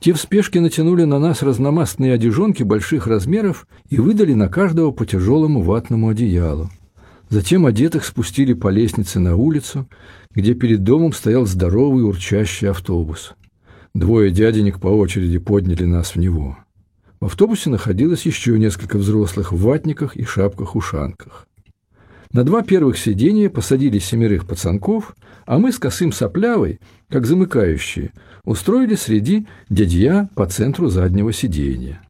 Те 0.00 0.12
в 0.12 0.20
спешке 0.20 0.60
натянули 0.60 1.04
на 1.04 1.18
нас 1.18 1.42
разномастные 1.42 2.12
одежонки 2.12 2.62
больших 2.62 3.06
размеров 3.06 3.66
и 3.88 3.98
выдали 3.98 4.34
на 4.34 4.48
каждого 4.48 4.90
по 4.90 5.06
тяжелому 5.06 5.62
ватному 5.62 6.10
одеялу. 6.10 6.68
Затем 7.30 7.64
одетых 7.64 8.04
спустили 8.04 8.52
по 8.52 8.68
лестнице 8.68 9.18
на 9.18 9.34
улицу, 9.34 9.88
где 10.34 10.52
перед 10.52 10.84
домом 10.84 11.14
стоял 11.14 11.46
здоровый 11.46 12.04
урчащий 12.04 12.68
автобус. 12.68 13.32
Двое 13.94 14.30
дяденек 14.30 14.78
по 14.78 14.88
очереди 14.88 15.38
подняли 15.38 15.84
нас 15.84 16.14
в 16.14 16.16
него. 16.16 16.58
В 17.18 17.24
автобусе 17.24 17.70
находилось 17.70 18.26
еще 18.26 18.58
несколько 18.58 18.98
взрослых 18.98 19.52
в 19.52 19.62
ватниках 19.62 20.16
и 20.16 20.24
шапках-ушанках. 20.24 21.46
На 22.32 22.44
два 22.44 22.62
первых 22.62 22.96
сиденья 22.96 23.50
посадили 23.50 23.98
семерых 23.98 24.46
пацанков, 24.46 25.16
а 25.46 25.58
мы 25.58 25.72
с 25.72 25.78
косым 25.80 26.12
соплявой, 26.12 26.78
как 27.08 27.26
замыкающие, 27.26 28.12
устроили 28.44 28.94
среди 28.94 29.48
дядья 29.68 30.30
по 30.36 30.46
центру 30.46 30.88
заднего 30.88 31.32
сиденья. 31.32 32.00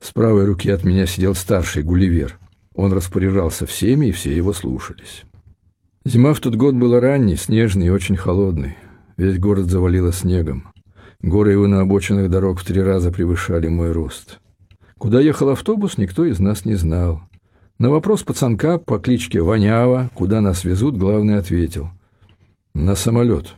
С 0.00 0.10
правой 0.10 0.44
руки 0.44 0.68
от 0.70 0.82
меня 0.82 1.06
сидел 1.06 1.36
старший 1.36 1.84
Гулливер. 1.84 2.38
Он 2.74 2.92
распоряжался 2.92 3.64
всеми, 3.64 4.06
и 4.06 4.12
все 4.12 4.34
его 4.34 4.52
слушались. 4.52 5.22
Зима 6.04 6.34
в 6.34 6.40
тот 6.40 6.56
год 6.56 6.74
была 6.74 6.98
ранней, 6.98 7.36
снежной 7.36 7.86
и 7.86 7.90
очень 7.90 8.16
холодной. 8.16 8.76
Весь 9.16 9.38
город 9.38 9.66
завалило 9.66 10.12
снегом. 10.12 10.72
Горы 11.20 11.52
его 11.52 11.66
на 11.68 11.82
обочинах 11.82 12.28
дорог 12.30 12.58
в 12.58 12.64
три 12.64 12.80
раза 12.80 13.12
превышали 13.12 13.68
мой 13.68 13.92
рост. 13.92 14.40
Куда 14.98 15.20
ехал 15.20 15.50
автобус, 15.50 15.98
никто 15.98 16.24
из 16.24 16.40
нас 16.40 16.64
не 16.64 16.74
знал. 16.74 17.22
На 17.80 17.88
вопрос 17.88 18.22
пацанка 18.24 18.76
по 18.76 18.98
кличке 18.98 19.40
Вонява, 19.40 20.10
куда 20.12 20.42
нас 20.42 20.64
везут, 20.64 20.98
главный 20.98 21.38
ответил. 21.38 21.88
«На 22.74 22.94
самолет». 22.94 23.54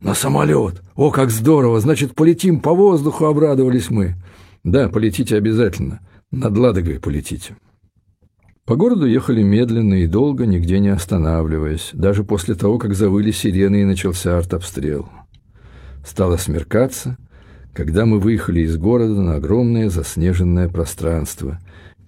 «На 0.00 0.12
самолет! 0.12 0.82
О, 0.94 1.10
как 1.10 1.30
здорово! 1.30 1.80
Значит, 1.80 2.14
полетим 2.14 2.60
по 2.60 2.74
воздуху!»— 2.74 3.24
обрадовались 3.26 3.88
мы. 3.88 4.16
«Да, 4.64 4.90
полетите 4.90 5.34
обязательно. 5.38 6.00
Над 6.30 6.58
Ладогой 6.58 7.00
полетите». 7.00 7.56
По 8.66 8.76
городу 8.76 9.06
ехали 9.06 9.42
медленно 9.42 9.94
и 9.94 10.06
долго, 10.06 10.44
нигде 10.44 10.78
не 10.78 10.90
останавливаясь, 10.90 11.88
даже 11.94 12.24
после 12.24 12.54
того, 12.54 12.76
как 12.76 12.94
завыли 12.94 13.30
сирены 13.30 13.80
и 13.80 13.86
начался 13.86 14.36
артобстрел. 14.36 15.08
Стало 16.04 16.36
смеркаться, 16.36 17.16
когда 17.72 18.04
мы 18.04 18.20
выехали 18.20 18.60
из 18.60 18.76
города 18.76 19.22
на 19.22 19.36
огромное 19.36 19.88
заснеженное 19.88 20.68
пространство, 20.68 21.58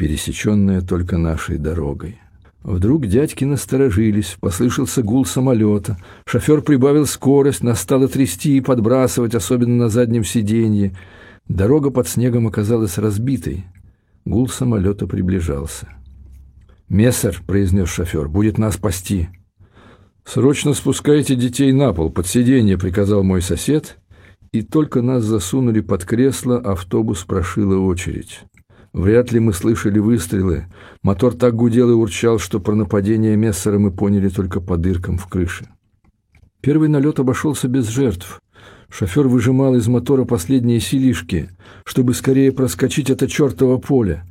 пересеченная 0.01 0.81
только 0.81 1.19
нашей 1.19 1.59
дорогой. 1.59 2.19
Вдруг 2.63 3.07
дядьки 3.07 3.45
насторожились, 3.45 4.39
послышался 4.41 5.03
гул 5.03 5.27
самолета. 5.27 5.99
Шофер 6.25 6.63
прибавил 6.63 7.05
скорость, 7.05 7.63
нас 7.63 7.83
стало 7.83 8.09
трясти 8.09 8.57
и 8.57 8.63
подбрасывать, 8.63 9.35
особенно 9.35 9.77
на 9.77 9.89
заднем 9.91 10.25
сиденье. 10.25 10.97
Дорога 11.49 11.91
под 11.91 12.09
снегом 12.09 12.47
оказалась 12.47 12.97
разбитой. 12.97 13.67
Гул 14.25 14.49
самолета 14.49 15.07
приближался. 15.07 15.87
«Мессер»,— 16.89 17.43
произнес 17.47 17.91
шофер,— 17.91 18.27
«будет 18.31 18.57
нас 18.57 18.77
спасти». 18.77 19.29
«Срочно 20.25 20.73
спускайте 20.73 21.35
детей 21.35 21.73
на 21.73 21.93
пол, 21.93 22.09
под 22.09 22.27
сиденье»,— 22.27 22.79
приказал 22.79 23.23
мой 23.23 23.43
сосед, 23.43 23.99
и 24.51 24.63
только 24.63 25.03
нас 25.03 25.25
засунули 25.25 25.81
под 25.81 26.07
кресло, 26.07 26.57
автобус 26.57 27.25
прошила 27.25 27.77
очередь. 27.77 28.41
Вряд 28.93 29.31
ли 29.31 29.39
мы 29.39 29.53
слышали 29.53 29.99
выстрелы. 29.99 30.67
Мотор 31.03 31.35
так 31.35 31.55
гудел 31.55 31.91
и 31.91 31.95
урчал, 31.95 32.39
что 32.39 32.59
про 32.59 32.75
нападение 32.75 33.37
Мессера 33.37 33.79
мы 33.79 33.93
поняли 33.93 34.29
только 34.29 34.61
по 34.61 34.77
дыркам 34.77 35.17
в 35.17 35.27
крыше. 35.29 35.69
Первый 36.61 36.89
налет 36.89 37.21
обошелся 37.21 37.69
без 37.69 37.89
жертв. 37.89 38.41
Шофер 38.91 39.29
выжимал 39.29 39.77
из 39.77 39.87
мотора 39.87 40.25
последние 40.25 40.81
силишки, 40.81 41.51
чтобы 41.85 42.13
скорее 42.13 42.51
проскочить 42.51 43.09
это 43.09 43.29
чертово 43.29 43.79
поле. 43.79 44.25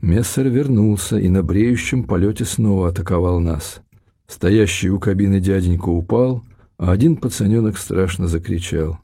Мессер 0.00 0.48
вернулся 0.48 1.18
и 1.18 1.28
на 1.28 1.42
бреющем 1.42 2.04
полете 2.04 2.44
снова 2.44 2.88
атаковал 2.88 3.40
нас. 3.40 3.80
Стоящий 4.28 4.90
у 4.90 5.00
кабины 5.00 5.40
дяденька 5.40 5.88
упал, 5.88 6.44
а 6.78 6.92
один 6.92 7.16
пацаненок 7.16 7.76
страшно 7.76 8.28
закричал. 8.28 8.98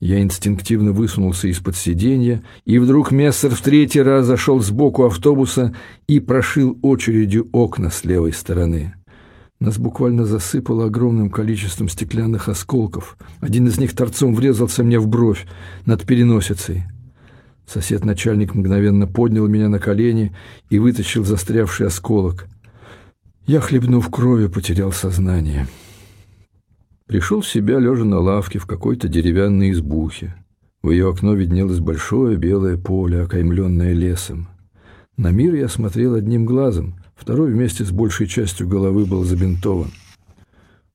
Я 0.00 0.20
инстинктивно 0.20 0.92
высунулся 0.92 1.48
из-под 1.48 1.76
сиденья, 1.76 2.42
и 2.64 2.78
вдруг 2.78 3.12
Мессер 3.12 3.54
в 3.54 3.60
третий 3.62 4.02
раз 4.02 4.26
зашел 4.26 4.60
сбоку 4.60 5.04
автобуса 5.04 5.74
и 6.06 6.20
прошил 6.20 6.78
очередью 6.82 7.48
окна 7.52 7.90
с 7.90 8.04
левой 8.04 8.32
стороны. 8.32 8.94
Нас 9.58 9.78
буквально 9.78 10.26
засыпало 10.26 10.86
огромным 10.86 11.30
количеством 11.30 11.88
стеклянных 11.88 12.50
осколков. 12.50 13.16
Один 13.40 13.66
из 13.68 13.78
них 13.78 13.96
торцом 13.96 14.34
врезался 14.34 14.84
мне 14.84 14.98
в 14.98 15.08
бровь 15.08 15.46
над 15.86 16.04
переносицей. 16.04 16.84
Сосед-начальник 17.66 18.54
мгновенно 18.54 19.06
поднял 19.06 19.48
меня 19.48 19.70
на 19.70 19.78
колени 19.78 20.36
и 20.68 20.78
вытащил 20.78 21.24
застрявший 21.24 21.86
осколок. 21.86 22.46
Я, 23.46 23.60
хлебнув 23.60 24.10
крови, 24.10 24.48
потерял 24.48 24.92
сознание. 24.92 25.66
Пришел 27.06 27.40
в 27.40 27.46
себя, 27.46 27.78
лежа 27.78 28.04
на 28.04 28.18
лавке 28.18 28.58
в 28.58 28.66
какой-то 28.66 29.06
деревянной 29.06 29.70
избухе. 29.70 30.34
В 30.82 30.90
ее 30.90 31.08
окно 31.08 31.34
виднелось 31.34 31.78
большое 31.78 32.36
белое 32.36 32.76
поле, 32.76 33.22
окаймленное 33.22 33.92
лесом. 33.92 34.48
На 35.16 35.30
мир 35.30 35.54
я 35.54 35.68
смотрел 35.68 36.14
одним 36.14 36.44
глазом, 36.44 36.96
второй 37.14 37.52
вместе 37.52 37.84
с 37.84 37.92
большей 37.92 38.26
частью 38.26 38.66
головы 38.66 39.06
был 39.06 39.22
забинтован. 39.22 39.92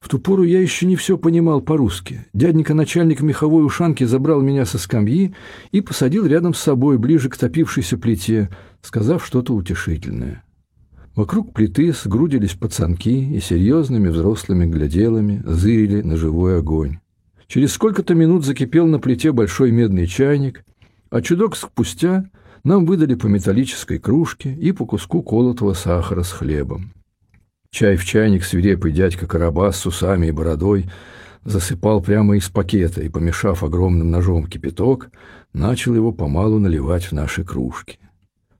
В 0.01 0.09
ту 0.09 0.19
пору 0.19 0.43
я 0.43 0.59
еще 0.59 0.85
не 0.85 0.97
все 0.97 1.17
понимал 1.17 1.61
по-русски. 1.61 2.25
Дяденька 2.33 2.73
начальник 2.73 3.21
меховой 3.21 3.65
ушанки 3.65 4.03
забрал 4.03 4.41
меня 4.41 4.65
со 4.65 4.79
скамьи 4.79 5.33
и 5.71 5.79
посадил 5.79 6.25
рядом 6.25 6.53
с 6.53 6.59
собой, 6.59 6.97
ближе 6.97 7.29
к 7.29 7.37
топившейся 7.37 7.97
плите, 7.97 8.49
сказав 8.81 9.25
что-то 9.25 9.53
утешительное. 9.53 10.43
Вокруг 11.15 11.53
плиты 11.53 11.91
сгрудились 11.91 12.53
пацанки 12.53 13.09
и 13.09 13.39
серьезными 13.41 14.07
взрослыми 14.07 14.65
гляделами 14.65 15.41
зырили 15.45 16.01
на 16.01 16.15
живой 16.15 16.59
огонь. 16.59 16.99
Через 17.47 17.73
сколько-то 17.73 18.15
минут 18.15 18.45
закипел 18.45 18.87
на 18.87 18.97
плите 18.99 19.33
большой 19.33 19.71
медный 19.71 20.07
чайник, 20.07 20.63
а 21.09 21.21
чудок 21.21 21.57
спустя 21.57 22.29
нам 22.63 22.85
выдали 22.85 23.15
по 23.15 23.27
металлической 23.27 23.99
кружке 23.99 24.53
и 24.53 24.71
по 24.71 24.85
куску 24.85 25.21
колотого 25.21 25.73
сахара 25.73 26.23
с 26.23 26.31
хлебом. 26.31 26.93
Чай 27.71 27.97
в 27.97 28.05
чайник 28.05 28.45
свирепый 28.45 28.93
дядька 28.93 29.27
Карабас 29.27 29.77
с 29.77 29.85
усами 29.85 30.27
и 30.27 30.31
бородой 30.31 30.89
засыпал 31.43 32.01
прямо 32.01 32.37
из 32.37 32.47
пакета 32.49 33.01
и, 33.01 33.09
помешав 33.09 33.63
огромным 33.63 34.11
ножом 34.11 34.45
кипяток, 34.45 35.09
начал 35.51 35.93
его 35.93 36.13
помалу 36.13 36.59
наливать 36.59 37.05
в 37.05 37.11
наши 37.11 37.43
кружки. 37.43 37.99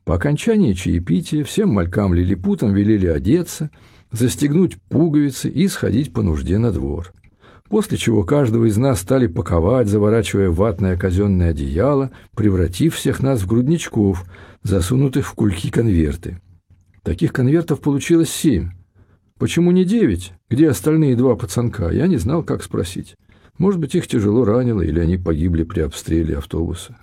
По 0.03 0.15
окончании 0.15 0.74
чаепития 0.74 1.43
всем 1.43 1.77
малькам-лилипутам 1.77 2.74
велели 2.74 3.08
одеться, 3.08 3.70
застегнуть 4.12 4.77
пуговицы 4.89 5.50
и 5.50 5.67
сходить 5.67 6.13
по 6.13 6.22
нужде 6.22 6.58
на 6.58 6.72
двор 6.72 7.13
после 7.72 7.98
чего 7.98 8.24
каждого 8.24 8.65
из 8.65 8.75
нас 8.75 9.00
стали 9.00 9.27
паковать, 9.27 9.88
заворачивая 9.88 10.50
ватное 10.50 10.98
казенное 10.98 11.51
одеяло, 11.51 12.12
превратив 12.36 12.96
всех 12.96 13.24
нас 13.24 13.41
в 13.41 13.48
грудничков, 13.48 14.25
засунутых 14.62 15.25
в 15.25 15.34
кульки 15.34 15.72
конверты. 15.72 16.41
Таких 17.02 17.32
конвертов 17.32 17.80
получилось 17.80 18.30
семь. 18.30 18.71
Почему 19.39 19.71
не 19.71 19.86
девять? 19.86 20.34
Где 20.49 20.67
остальные 20.67 21.15
два 21.15 21.38
пацанка? 21.38 21.89
Я 21.89 22.08
не 22.08 22.17
знал, 22.17 22.43
как 22.43 22.62
спросить. 22.62 23.15
Может 23.58 23.80
быть, 23.80 23.95
их 23.95 24.06
тяжело 24.06 24.43
ранило, 24.43 24.82
или 24.82 24.99
они 24.99 25.17
погибли 25.17 25.63
при 25.63 25.80
обстреле 25.80 26.39
автобуса. 26.39 26.97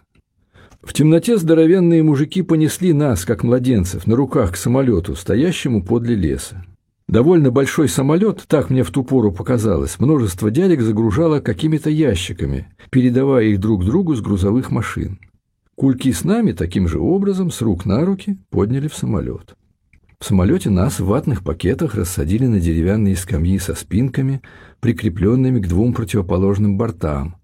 В 0.82 0.92
темноте 0.92 1.36
здоровенные 1.36 2.02
мужики 2.02 2.42
понесли 2.42 2.92
нас, 2.92 3.24
как 3.24 3.42
младенцев, 3.42 4.06
на 4.06 4.14
руках 4.14 4.52
к 4.52 4.56
самолету, 4.56 5.16
стоящему 5.16 5.82
подле 5.82 6.14
леса. 6.14 6.64
Довольно 7.08 7.50
большой 7.50 7.88
самолет, 7.88 8.44
так 8.46 8.70
мне 8.70 8.84
в 8.84 8.90
ту 8.90 9.02
пору 9.02 9.32
показалось, 9.32 9.98
множество 9.98 10.50
дядек 10.50 10.82
загружало 10.82 11.40
какими-то 11.40 11.90
ящиками, 11.90 12.68
передавая 12.90 13.46
их 13.46 13.60
друг 13.60 13.84
другу 13.84 14.14
с 14.14 14.20
грузовых 14.20 14.70
машин. 14.70 15.18
Кульки 15.74 16.12
с 16.12 16.22
нами 16.22 16.52
таким 16.52 16.86
же 16.86 17.00
образом, 17.00 17.50
с 17.50 17.60
рук 17.60 17.84
на 17.84 18.04
руки, 18.04 18.38
подняли 18.50 18.88
в 18.88 18.94
самолет. 18.94 19.54
В 20.20 20.24
самолете 20.24 20.70
нас 20.70 21.00
в 21.00 21.06
ватных 21.06 21.42
пакетах 21.44 21.94
рассадили 21.94 22.46
на 22.46 22.60
деревянные 22.60 23.16
скамьи 23.16 23.58
со 23.58 23.74
спинками, 23.74 24.42
прикрепленными 24.80 25.60
к 25.60 25.68
двум 25.68 25.94
противоположным 25.94 26.76
бортам, 26.76 27.36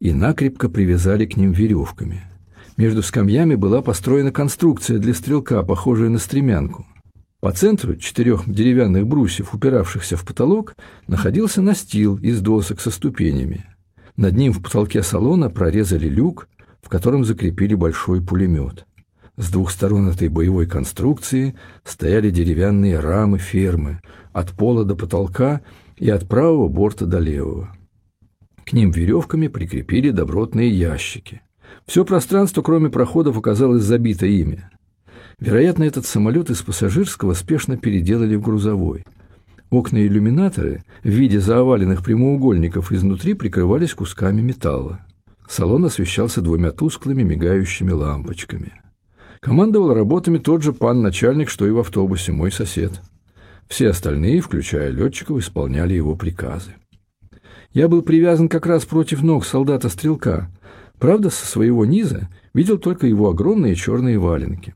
и 0.00 0.12
накрепко 0.12 0.68
привязали 0.68 1.26
к 1.26 1.36
ним 1.36 1.52
веревками. 1.52 2.24
Между 2.76 3.02
скамьями 3.02 3.54
была 3.54 3.82
построена 3.82 4.32
конструкция 4.32 4.98
для 4.98 5.14
стрелка, 5.14 5.62
похожая 5.62 6.08
на 6.08 6.18
стремянку. 6.18 6.86
По 7.40 7.52
центру 7.52 7.96
четырех 7.96 8.48
деревянных 8.48 9.06
брусьев, 9.06 9.54
упиравшихся 9.54 10.16
в 10.16 10.24
потолок, 10.24 10.74
находился 11.06 11.60
настил 11.60 12.16
из 12.16 12.40
досок 12.40 12.80
со 12.80 12.90
ступенями. 12.90 13.66
Над 14.16 14.36
ним 14.36 14.52
в 14.52 14.62
потолке 14.62 15.02
салона 15.02 15.50
прорезали 15.50 16.08
люк, 16.08 16.48
в 16.80 16.88
котором 16.88 17.24
закрепили 17.24 17.74
большой 17.74 18.22
пулемет. 18.22 18.86
С 19.36 19.50
двух 19.50 19.70
сторон 19.70 20.08
этой 20.08 20.28
боевой 20.28 20.66
конструкции 20.66 21.54
стояли 21.84 22.30
деревянные 22.30 23.00
рамы 23.00 23.38
фермы, 23.38 24.00
от 24.32 24.50
пола 24.52 24.84
до 24.84 24.94
потолка 24.94 25.62
и 25.96 26.08
от 26.10 26.28
правого 26.28 26.68
борта 26.68 27.06
до 27.06 27.18
левого. 27.18 27.74
К 28.64 28.72
ним 28.72 28.90
веревками 28.92 29.48
прикрепили 29.48 30.10
добротные 30.10 30.70
ящики. 30.70 31.42
Все 31.86 32.04
пространство, 32.04 32.62
кроме 32.62 32.90
проходов, 32.90 33.36
оказалось 33.36 33.82
забито 33.82 34.26
ими. 34.26 34.64
Вероятно, 35.40 35.84
этот 35.84 36.06
самолет 36.06 36.50
из 36.50 36.62
пассажирского 36.62 37.34
спешно 37.34 37.76
переделали 37.76 38.36
в 38.36 38.42
грузовой. 38.42 39.04
Окна-иллюминаторы 39.70 40.84
в 41.02 41.08
виде 41.08 41.40
заоваленных 41.40 42.04
прямоугольников 42.04 42.92
изнутри 42.92 43.34
прикрывались 43.34 43.94
кусками 43.94 44.42
металла. 44.42 45.00
Салон 45.48 45.84
освещался 45.84 46.40
двумя 46.40 46.70
тусклыми 46.70 47.22
мигающими 47.22 47.90
лампочками. 47.90 48.72
Командовал 49.40 49.92
работами 49.92 50.38
тот 50.38 50.62
же 50.62 50.72
пан-начальник, 50.72 51.48
что 51.48 51.66
и 51.66 51.70
в 51.70 51.78
автобусе, 51.78 52.32
мой 52.32 52.52
сосед. 52.52 53.00
Все 53.66 53.88
остальные, 53.88 54.40
включая 54.40 54.90
летчиков, 54.90 55.38
исполняли 55.38 55.94
его 55.94 56.14
приказы. 56.14 56.74
Я 57.72 57.88
был 57.88 58.02
привязан 58.02 58.48
как 58.48 58.66
раз 58.66 58.84
против 58.84 59.22
ног 59.22 59.46
солдата-стрелка. 59.46 60.50
Правда, 61.02 61.30
со 61.30 61.44
своего 61.46 61.84
низа 61.84 62.28
видел 62.54 62.78
только 62.78 63.08
его 63.08 63.28
огромные 63.28 63.74
черные 63.74 64.20
валенки. 64.20 64.72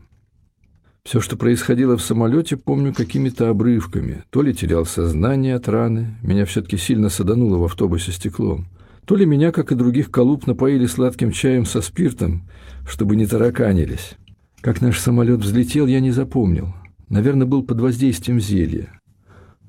Все, 1.05 1.21
что 1.21 1.37
происходило 1.37 1.97
в 1.97 2.03
самолете, 2.03 2.57
помню 2.57 2.93
какими-то 2.93 3.49
обрывками. 3.49 4.25
То 4.31 4.43
ли 4.43 4.53
терял 4.53 4.85
сознание 4.87 5.55
от 5.55 5.69
раны, 5.69 6.17
меня 6.23 6.45
все-таки 6.45 6.79
сильно 6.79 7.11
садануло 7.11 7.59
в 7.59 7.65
автобусе 7.65 8.11
стеклом, 8.11 8.67
то 9.05 9.15
ли 9.15 9.25
меня, 9.25 9.53
как 9.53 9.71
и 9.71 9.77
других 9.77 10.11
колуб, 10.11 10.49
напоили 10.49 10.87
сладким 10.87 11.31
чаем 11.31 11.65
со 11.65 11.81
спиртом, 11.81 12.51
чтобы 12.89 13.15
не 13.15 13.29
тараканились. 13.29 14.17
Как 14.61 14.81
наш 14.81 14.99
самолет 14.99 15.39
взлетел, 15.43 15.87
я 15.87 16.01
не 16.01 16.11
запомнил. 16.11 16.75
Наверное, 17.09 17.47
был 17.47 17.63
под 17.63 17.79
воздействием 17.79 18.41
зелья. 18.41 19.01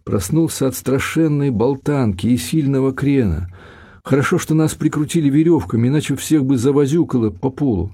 Проснулся 0.03 0.65
от 0.65 0.75
страшенной 0.75 1.51
болтанки 1.51 2.25
и 2.25 2.37
сильного 2.37 2.93
крена. 2.93 3.53
Хорошо, 4.07 4.39
что 4.39 4.55
нас 4.55 4.73
прикрутили 4.73 5.29
веревками, 5.29 5.89
иначе 5.89 6.15
всех 6.15 6.45
бы 6.45 6.57
завозюкало 6.57 7.29
по 7.29 7.49
полу. 7.49 7.91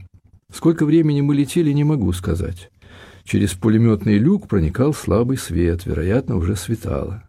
Сколько 0.53 0.85
времени 0.85 1.21
мы 1.21 1.33
летели, 1.33 1.71
не 1.71 1.83
могу 1.83 2.13
сказать. 2.13 2.69
Через 3.23 3.53
пулеметный 3.55 4.19
люк 4.19 4.47
проникал 4.47 4.93
слабый 4.93 5.39
свет, 5.39 5.87
вероятно, 5.87 6.35
уже 6.35 6.55
светало. 6.55 7.23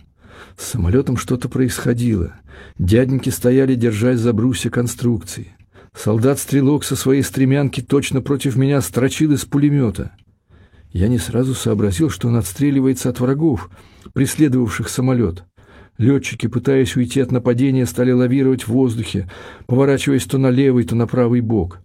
С 0.59 0.67
самолетом 0.67 1.17
что-то 1.17 1.49
происходило. 1.49 2.35
Дяденьки 2.79 3.31
стояли, 3.31 3.75
держась 3.75 4.21
за 4.21 4.35
брусья 4.35 4.69
конструкции. 4.69 5.57
Солдат-стрелок 5.95 6.85
со 6.85 6.95
своей 6.95 7.23
стремянки 7.23 7.81
точно 7.81 8.21
против 8.21 8.55
меня 8.55 8.83
строчил 8.83 9.33
из 9.33 9.47
пулемета. 9.47 10.13
Я 10.93 11.09
не 11.09 11.17
сразу 11.17 11.55
сообразил, 11.55 12.11
что 12.11 12.29
он 12.29 12.37
отстреливается 12.37 13.09
от 13.09 13.19
врагов, 13.19 13.71
преследовавших 14.13 14.91
самолет. 14.91 15.45
Летчики, 15.97 16.49
пытаясь 16.49 16.97
уйти 16.97 17.21
от 17.21 17.31
нападения, 17.31 17.87
стали 17.87 18.11
лавировать 18.11 18.65
в 18.65 18.69
воздухе, 18.69 19.31
поворачиваясь 19.67 20.25
то 20.25 20.39
на 20.39 20.51
левый, 20.51 20.85
то 20.85 20.97
на 20.97 21.07
правый 21.07 21.41
бок. 21.41 21.81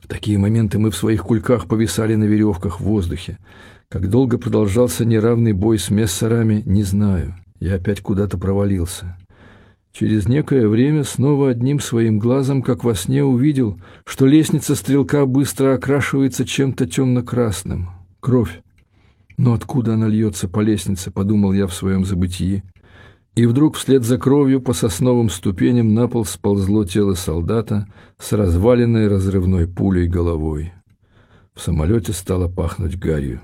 В 0.00 0.08
такие 0.08 0.36
моменты 0.36 0.78
мы 0.78 0.90
в 0.90 0.96
своих 0.96 1.22
кульках 1.22 1.68
повисали 1.68 2.16
на 2.16 2.24
веревках 2.24 2.80
в 2.80 2.84
воздухе. 2.84 3.38
Как 3.88 4.08
долго 4.08 4.36
продолжался 4.36 5.04
неравный 5.04 5.52
бой 5.52 5.78
с 5.78 5.90
мессерами, 5.90 6.62
не 6.66 6.82
знаю. 6.82 7.36
Я 7.60 7.76
опять 7.76 8.00
куда-то 8.00 8.36
провалился. 8.36 9.16
Через 9.92 10.26
некое 10.26 10.66
время 10.66 11.04
снова 11.04 11.50
одним 11.50 11.78
своим 11.78 12.18
глазом, 12.18 12.62
как 12.62 12.82
во 12.82 12.94
сне, 12.94 13.22
увидел, 13.22 13.78
что 14.04 14.26
лестница 14.26 14.74
стрелка 14.74 15.26
быстро 15.26 15.74
окрашивается 15.74 16.44
чем-то 16.46 16.86
темно-красным. 16.86 17.90
Кровь. 18.18 18.62
Но 19.36 19.52
откуда 19.52 19.94
она 19.94 20.08
льется 20.08 20.48
по 20.48 20.60
лестнице, 20.60 21.10
подумал 21.10 21.52
я 21.52 21.66
в 21.66 21.74
своем 21.74 22.04
забытии. 22.04 22.64
И 23.34 23.46
вдруг 23.46 23.76
вслед 23.76 24.04
за 24.04 24.18
кровью 24.18 24.60
по 24.60 24.74
сосновым 24.74 25.30
ступеням 25.30 25.94
на 25.94 26.06
пол 26.06 26.26
сползло 26.26 26.84
тело 26.84 27.14
солдата 27.14 27.86
с 28.18 28.32
разваленной 28.32 29.08
разрывной 29.08 29.66
пулей 29.66 30.06
головой. 30.06 30.72
В 31.54 31.60
самолете 31.60 32.12
стало 32.12 32.48
пахнуть 32.48 32.98
гарью. 32.98 33.40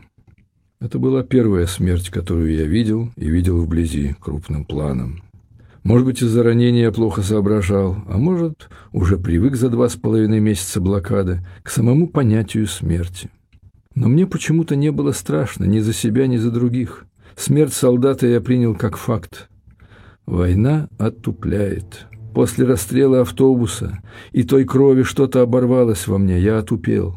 Это 0.80 0.98
была 0.98 1.22
первая 1.22 1.66
смерть, 1.66 2.10
которую 2.10 2.54
я 2.54 2.64
видел 2.64 3.10
и 3.16 3.28
видел 3.28 3.60
вблизи 3.60 4.14
крупным 4.20 4.64
планом. 4.64 5.22
Может 5.84 6.06
быть, 6.06 6.22
из-за 6.22 6.42
ранения 6.42 6.82
я 6.82 6.92
плохо 6.92 7.22
соображал, 7.22 7.96
а 8.08 8.18
может, 8.18 8.68
уже 8.92 9.16
привык 9.16 9.56
за 9.56 9.70
два 9.70 9.88
с 9.88 9.96
половиной 9.96 10.38
месяца 10.38 10.80
блокады 10.80 11.44
к 11.62 11.70
самому 11.70 12.08
понятию 12.08 12.66
смерти. 12.66 13.30
Но 13.94 14.08
мне 14.08 14.26
почему-то 14.26 14.76
не 14.76 14.92
было 14.92 15.12
страшно 15.12 15.64
ни 15.64 15.80
за 15.80 15.94
себя, 15.94 16.26
ни 16.26 16.36
за 16.36 16.50
других. 16.50 17.06
Смерть 17.36 17.72
солдата 17.72 18.26
я 18.26 18.40
принял 18.40 18.74
как 18.74 18.98
факт. 18.98 19.48
Война 20.28 20.90
оттупляет. 20.98 22.06
После 22.34 22.66
расстрела 22.66 23.22
автобуса 23.22 24.02
и 24.32 24.42
той 24.42 24.66
крови 24.66 25.02
что-то 25.02 25.40
оборвалось 25.40 26.06
во 26.06 26.18
мне, 26.18 26.38
я 26.38 26.58
отупел. 26.58 27.16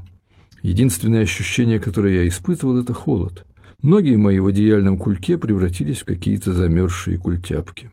Единственное 0.62 1.24
ощущение, 1.24 1.82
которое 1.82 2.24
я 2.24 2.28
испытывал, 2.30 2.78
это 2.78 2.94
холод. 2.94 3.46
Многие 3.82 4.16
мои 4.16 4.40
в 4.40 4.48
одеяльном 4.48 4.98
кульке 4.98 5.38
превратились 5.38 6.00
в 6.00 6.06
какие-то 6.06 6.54
замерзшие 6.54 7.18
культяпки. 7.18 7.92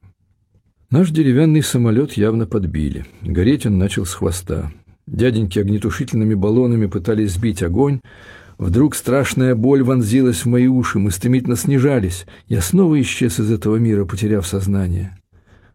Наш 0.88 1.10
деревянный 1.10 1.64
самолет 1.64 2.12
явно 2.12 2.46
подбили. 2.46 3.04
Гореть 3.22 3.66
он 3.66 3.76
начал 3.76 4.06
с 4.06 4.14
хвоста. 4.14 4.70
Дяденьки 5.08 5.58
огнетушительными 5.58 6.34
баллонами 6.34 6.86
пытались 6.86 7.32
сбить 7.32 7.64
огонь. 7.64 8.02
Вдруг 8.58 8.96
страшная 8.96 9.54
боль 9.54 9.84
вонзилась 9.84 10.44
в 10.44 10.46
мои 10.46 10.66
уши, 10.66 10.98
мы 10.98 11.12
стремительно 11.12 11.54
снижались. 11.54 12.26
Я 12.48 12.60
снова 12.60 13.00
исчез 13.00 13.38
из 13.38 13.52
этого 13.52 13.76
мира, 13.76 14.04
потеряв 14.04 14.46
сознание. 14.46 15.16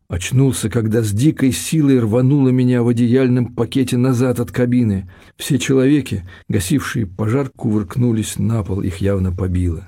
Очнулся, 0.10 0.70
когда 0.70 1.02
с 1.02 1.12
дикой 1.12 1.54
силой 1.54 2.00
рвануло 2.00 2.50
меня 2.50 2.84
в 2.84 2.90
одеяльном 2.90 3.54
пакете 3.56 3.96
назад 3.96 4.42
от 4.42 4.52
кабины. 4.52 5.10
Все 5.38 5.58
человеки, 5.58 6.24
гасившие 6.50 7.08
пожар, 7.08 7.50
кувыркнулись 7.50 8.38
на 8.38 8.64
пол, 8.64 8.82
их 8.82 8.98
явно 8.98 9.32
побило. 9.32 9.88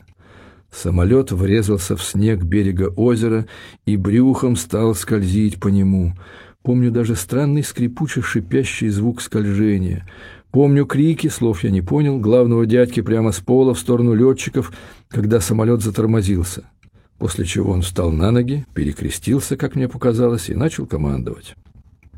Самолет 0.72 1.32
врезался 1.32 1.98
в 1.98 2.04
снег 2.04 2.44
берега 2.44 2.90
озера 2.96 3.46
и 3.86 3.98
брюхом 3.98 4.56
стал 4.56 4.96
скользить 4.96 5.60
по 5.60 5.68
нему. 5.68 6.14
Помню 6.64 6.92
даже 6.92 7.16
странный 7.16 7.62
скрипучий 7.62 8.22
шипящий 8.22 8.88
звук 8.90 9.22
скольжения. 9.22 10.08
Помню 10.56 10.86
крики, 10.86 11.28
слов 11.28 11.66
я 11.66 11.70
не 11.70 11.82
понял, 11.82 12.18
главного 12.18 12.66
дядьки 12.66 13.02
прямо 13.02 13.34
с 13.34 13.42
пола 13.42 13.74
в 13.74 13.80
сторону 13.80 14.14
летчиков, 14.14 14.72
когда 15.10 15.42
самолет 15.42 15.82
затормозился 15.82 16.64
после 17.18 17.46
чего 17.46 17.72
он 17.72 17.82
встал 17.82 18.12
на 18.12 18.32
ноги, 18.32 18.66
перекрестился, 18.74 19.58
как 19.58 19.76
мне 19.76 19.90
показалось, 19.90 20.50
и 20.50 20.56
начал 20.56 20.86
командовать. 20.86 21.56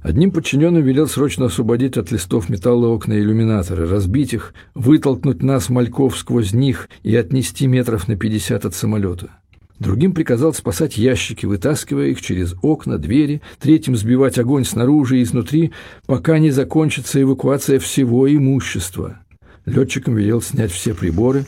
Одним 0.02 0.32
подчиненным 0.32 0.84
велел 0.84 1.08
срочно 1.08 1.46
освободить 1.46 1.98
от 1.98 2.12
листов 2.12 2.50
металла 2.50 2.88
окна 2.88 3.14
иллюминаторы, 3.14 3.88
разбить 3.88 4.34
их, 4.34 4.54
вытолкнуть 4.76 5.42
нас, 5.42 5.70
мальков, 5.70 6.18
сквозь 6.18 6.54
них 6.54 6.90
и 7.04 7.16
отнести 7.16 7.68
метров 7.68 8.08
на 8.08 8.16
пятьдесят 8.16 8.66
от 8.66 8.76
самолета. 8.76 9.32
Другим 9.80 10.14
приказал 10.14 10.54
спасать 10.54 10.98
ящики, 10.98 11.46
вытаскивая 11.46 12.08
их 12.08 12.22
через 12.22 12.56
окна, 12.62 12.98
двери, 12.98 13.42
третьим 13.60 13.96
сбивать 13.96 14.40
огонь 14.40 14.66
снаружи 14.66 15.20
и 15.20 15.24
изнутри, 15.24 15.72
пока 16.08 16.40
не 16.40 16.50
закончится 16.50 17.22
эвакуация 17.22 17.78
всего 17.80 18.34
имущества. 18.34 19.20
Летчикам 19.66 20.16
велел 20.16 20.42
снять 20.42 20.72
все 20.72 20.96
приборы, 20.96 21.46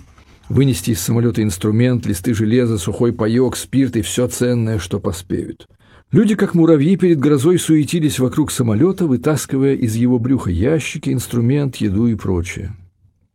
вынести 0.48 0.92
из 0.92 1.00
самолета 1.00 1.42
инструмент, 1.42 2.06
листы 2.06 2.34
железа, 2.36 2.78
сухой 2.78 3.14
паек, 3.14 3.56
спирт 3.56 3.96
и 3.96 4.02
все 4.02 4.28
ценное, 4.28 4.78
что 4.78 5.00
поспеют. 5.00 5.68
Люди, 6.12 6.36
как 6.36 6.54
муравьи, 6.54 6.98
перед 6.98 7.20
грозой 7.20 7.60
суетились 7.60 8.20
вокруг 8.20 8.52
самолета, 8.52 9.06
вытаскивая 9.06 9.76
из 9.76 9.96
его 9.96 10.20
брюха 10.20 10.52
ящики, 10.52 11.12
инструмент, 11.12 11.78
еду 11.78 12.08
и 12.08 12.16
прочее. 12.16 12.76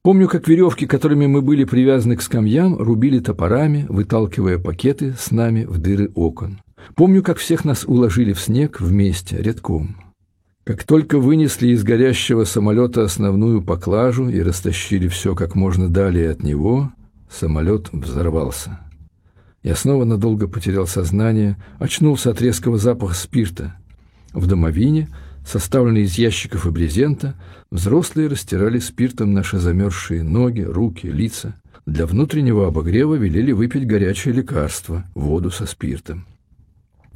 Помню, 0.05 0.29
как 0.29 0.47
веревки, 0.47 0.87
которыми 0.87 1.27
мы 1.27 1.43
были 1.43 1.65
привязаны 1.65 2.15
к 2.15 2.23
скамьям, 2.23 2.77
рубили 2.77 3.19
топорами, 3.19 3.87
выталкивая 3.89 4.59
пакеты 4.59 5.15
с 5.19 5.33
нами 5.33 5.65
в 5.65 5.79
дыры 5.79 6.13
окон. 6.15 6.61
Помню, 6.95 7.25
как 7.25 7.39
всех 7.39 7.65
нас 7.65 7.85
уложили 7.85 8.33
в 8.33 8.41
снег 8.41 8.81
вместе, 8.81 9.39
рядком. 9.39 9.97
Как 10.63 10.85
только 10.85 11.19
вынесли 11.19 11.71
из 11.71 11.83
горящего 11.83 12.45
самолета 12.45 13.03
основную 13.03 13.63
поклажу 13.63 14.29
и 14.29 14.41
растащили 14.41 15.09
все 15.09 15.35
как 15.35 15.57
можно 15.57 15.89
далее 15.89 16.31
от 16.31 16.45
него– 16.45 16.93
Самолет 17.35 17.89
взорвался. 17.93 18.79
Я 19.65 19.75
снова 19.75 20.05
надолго 20.05 20.47
потерял 20.47 20.87
сознание, 20.87 21.57
очнулся 21.79 22.31
от 22.31 22.41
резкого 22.41 22.79
запаха 22.79 23.15
спирта. 23.15 23.75
В 24.33 24.47
домовине, 24.47 25.09
составленной 25.45 26.03
из 26.03 26.15
ящиков 26.19 26.67
и 26.67 26.71
брезента, 26.71 27.35
взрослые 27.71 28.29
растирали 28.29 28.79
спиртом 28.79 29.33
наши 29.33 29.59
замерзшие 29.59 30.23
ноги, 30.23 30.63
руки, 30.63 31.07
лица. 31.07 31.55
Для 31.87 32.07
внутреннего 32.07 32.67
обогрева 32.67 33.15
велели 33.15 33.53
выпить 33.53 33.87
горячее 33.87 34.35
лекарство, 34.35 35.05
воду 35.15 35.51
со 35.51 35.67
спиртом. 35.67 36.27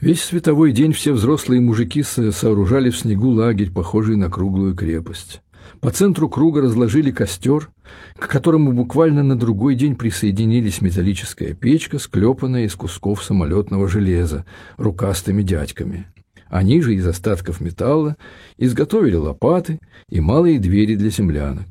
Весь 0.01 0.23
световой 0.23 0.73
день 0.73 0.93
все 0.93 1.13
взрослые 1.13 1.61
мужики 1.61 2.03
сооружали 2.03 2.91
в 2.91 2.97
снегу 2.97 3.31
лагерь, 3.31 3.73
похожий 3.73 4.17
на 4.17 4.31
круглую 4.31 4.77
крепость. 4.77 5.43
По 5.81 5.91
центру 5.91 6.29
круга 6.29 6.61
разложили 6.61 7.11
костер, 7.11 7.71
к 8.17 8.29
которому 8.29 8.73
буквально 8.73 9.23
на 9.23 9.37
другой 9.37 9.75
день 9.75 9.97
присоединились 9.97 10.81
металлическая 10.81 11.55
печка, 11.55 11.99
склепанная 11.99 12.65
из 12.65 12.75
кусков 12.75 13.23
самолетного 13.23 13.89
железа, 13.89 14.45
рукастыми 14.77 15.43
дядьками. 15.43 16.07
Они 16.49 16.81
же 16.81 16.95
из 16.95 17.07
остатков 17.07 17.61
металла 17.61 18.17
изготовили 18.57 19.17
лопаты 19.17 19.81
и 20.09 20.21
малые 20.21 20.59
двери 20.59 20.95
для 20.95 21.11
землянок. 21.11 21.67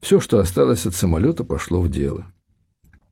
Все, 0.00 0.20
что 0.20 0.38
осталось 0.38 0.86
от 0.86 0.94
самолета, 0.94 1.44
пошло 1.44 1.80
в 1.80 1.90
дело. 1.90 2.26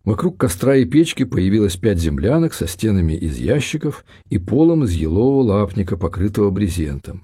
Вокруг 0.04 0.38
костра 0.38 0.76
и 0.76 0.84
печки 0.84 1.24
появилось 1.24 1.76
пять 1.76 1.98
землянок 1.98 2.54
со 2.54 2.68
стенами 2.68 3.14
из 3.14 3.38
ящиков 3.38 4.04
и 4.28 4.38
полом 4.38 4.84
из 4.84 4.92
елового 4.92 5.42
лапника, 5.42 5.96
покрытого 5.96 6.50
брезентом. 6.50 7.22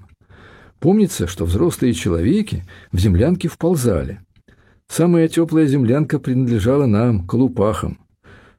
Помнится, 0.81 1.29
что 1.29 1.45
взрослые 1.45 1.92
человеки 1.92 2.64
в 2.90 2.99
землянки 2.99 3.47
вползали. 3.47 4.21
Самая 4.88 5.29
теплая 5.29 5.66
землянка 5.66 6.18
принадлежала 6.18 6.87
нам, 6.87 7.25
колупахам. 7.25 7.99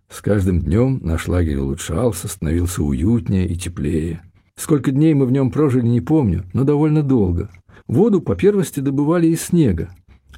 С 0.09 0.21
каждым 0.21 0.61
днем 0.61 0.99
наш 1.03 1.27
лагерь 1.27 1.57
улучшался, 1.57 2.29
становился 2.29 2.81
уютнее 2.81 3.45
и 3.45 3.57
теплее. 3.57 4.21
Сколько 4.55 4.91
дней 4.91 5.13
мы 5.13 5.25
в 5.25 5.31
нем 5.31 5.51
прожили, 5.51 5.87
не 5.87 6.01
помню, 6.01 6.43
но 6.53 6.63
довольно 6.63 7.03
долго. 7.03 7.49
Воду 7.87 8.21
по 8.21 8.35
первости 8.35 8.79
добывали 8.79 9.27
из 9.27 9.41
снега, 9.41 9.89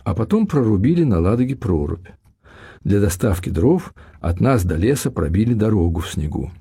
а 0.03 0.13
потом 0.15 0.47
прорубили 0.47 1.03
на 1.03 1.19
Ладоге 1.19 1.55
прорубь. 1.55 2.07
Для 2.83 2.99
доставки 2.99 3.49
дров 3.49 3.93
от 4.19 4.39
нас 4.39 4.63
до 4.63 4.75
леса 4.75 5.11
пробили 5.11 5.53
дорогу 5.53 6.01
в 6.01 6.09
снегу. 6.09 6.51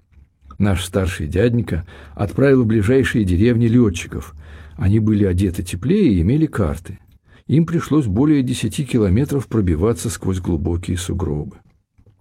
Наш 0.58 0.84
старший 0.84 1.26
дяденька 1.26 1.86
отправил 2.14 2.62
в 2.62 2.66
ближайшие 2.66 3.24
деревни 3.24 3.66
летчиков, 3.66 4.34
они 4.76 4.98
были 4.98 5.24
одеты 5.24 5.62
теплее 5.62 6.12
и 6.12 6.20
имели 6.20 6.46
карты. 6.46 6.98
Им 7.46 7.66
пришлось 7.66 8.06
более 8.06 8.42
десяти 8.42 8.84
километров 8.84 9.46
пробиваться 9.48 10.10
сквозь 10.10 10.40
глубокие 10.40 10.96
сугробы. 10.96 11.56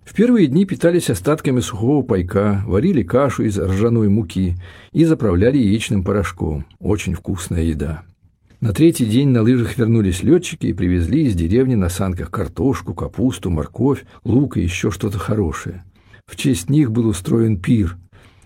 В 0.05 0.13
первые 0.13 0.47
дни 0.47 0.65
питались 0.65 1.09
остатками 1.09 1.59
сухого 1.59 2.03
пайка, 2.03 2.63
варили 2.65 3.03
кашу 3.03 3.43
из 3.43 3.57
ржаной 3.57 4.09
муки 4.09 4.55
и 4.91 5.05
заправляли 5.05 5.57
яичным 5.57 6.03
порошком. 6.03 6.65
Очень 6.79 7.15
вкусная 7.15 7.63
еда. 7.63 8.03
На 8.59 8.73
третий 8.73 9.05
день 9.05 9.29
на 9.29 9.41
лыжах 9.41 9.77
вернулись 9.77 10.23
летчики 10.23 10.67
и 10.67 10.73
привезли 10.73 11.25
из 11.25 11.35
деревни 11.35 11.75
на 11.75 11.89
санках 11.89 12.31
картошку, 12.31 12.93
капусту, 12.93 13.49
морковь, 13.49 14.05
лук 14.23 14.57
и 14.57 14.61
еще 14.61 14.91
что-то 14.91 15.19
хорошее. 15.19 15.83
В 16.25 16.35
честь 16.35 16.69
них 16.69 16.91
был 16.91 17.07
устроен 17.07 17.59
пир, 17.59 17.97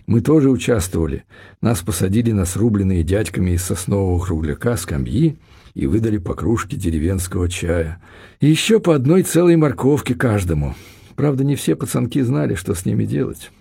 мы 0.08 0.22
тоже 0.22 0.50
участвовали. 0.50 1.26
Нас 1.62 1.82
посадили 1.82 2.32
на 2.32 2.46
срубленные 2.46 3.04
дядьками 3.04 3.52
из 3.52 3.64
соснового 3.64 4.24
кругляка 4.24 4.78
скамьи 4.78 5.38
и 5.74 5.86
выдали 5.86 6.18
по 6.18 6.34
кружке 6.34 6.78
деревенского 6.78 7.50
чая. 7.50 8.02
И 8.40 8.48
еще 8.48 8.80
по 8.80 8.96
одной 8.96 9.24
целой 9.24 9.58
морковке 9.58 10.16
каждому. 10.16 10.76
Правда, 11.18 11.44
не 11.44 11.58
все 11.58 11.76
пацанки 11.76 12.22
знали, 12.22 12.56
что 12.56 12.74
с 12.74 12.86
ними 12.86 13.04
делать. 13.04 13.52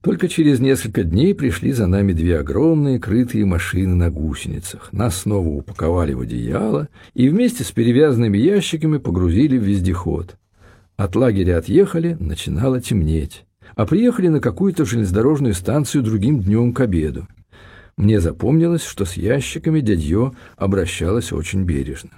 Только 0.00 0.26
через 0.26 0.58
несколько 0.58 1.04
дней 1.04 1.32
пришли 1.32 1.70
за 1.70 1.86
нами 1.86 2.12
две 2.12 2.40
огромные 2.40 2.98
крытые 2.98 3.44
машины 3.44 3.94
на 3.94 4.10
гусеницах. 4.10 4.92
Нас 4.92 5.18
снова 5.18 5.46
упаковали 5.46 6.14
в 6.14 6.22
одеяло 6.22 6.88
и 7.14 7.28
вместе 7.28 7.62
с 7.62 7.70
перевязанными 7.70 8.38
ящиками 8.38 8.98
погрузили 8.98 9.56
в 9.56 9.62
вездеход. 9.62 10.36
От 10.96 11.14
лагеря 11.14 11.58
отъехали, 11.58 12.16
начинало 12.18 12.80
темнеть 12.80 13.44
а 13.74 13.86
приехали 13.86 14.28
на 14.28 14.40
какую-то 14.40 14.84
железнодорожную 14.84 15.54
станцию 15.54 16.02
другим 16.02 16.40
днем 16.40 16.72
к 16.72 16.80
обеду. 16.80 17.26
Мне 17.96 18.20
запомнилось, 18.20 18.84
что 18.84 19.04
с 19.04 19.14
ящиками 19.14 19.80
дядье 19.80 20.32
обращалась 20.56 21.32
очень 21.32 21.64
бережно. 21.64 22.10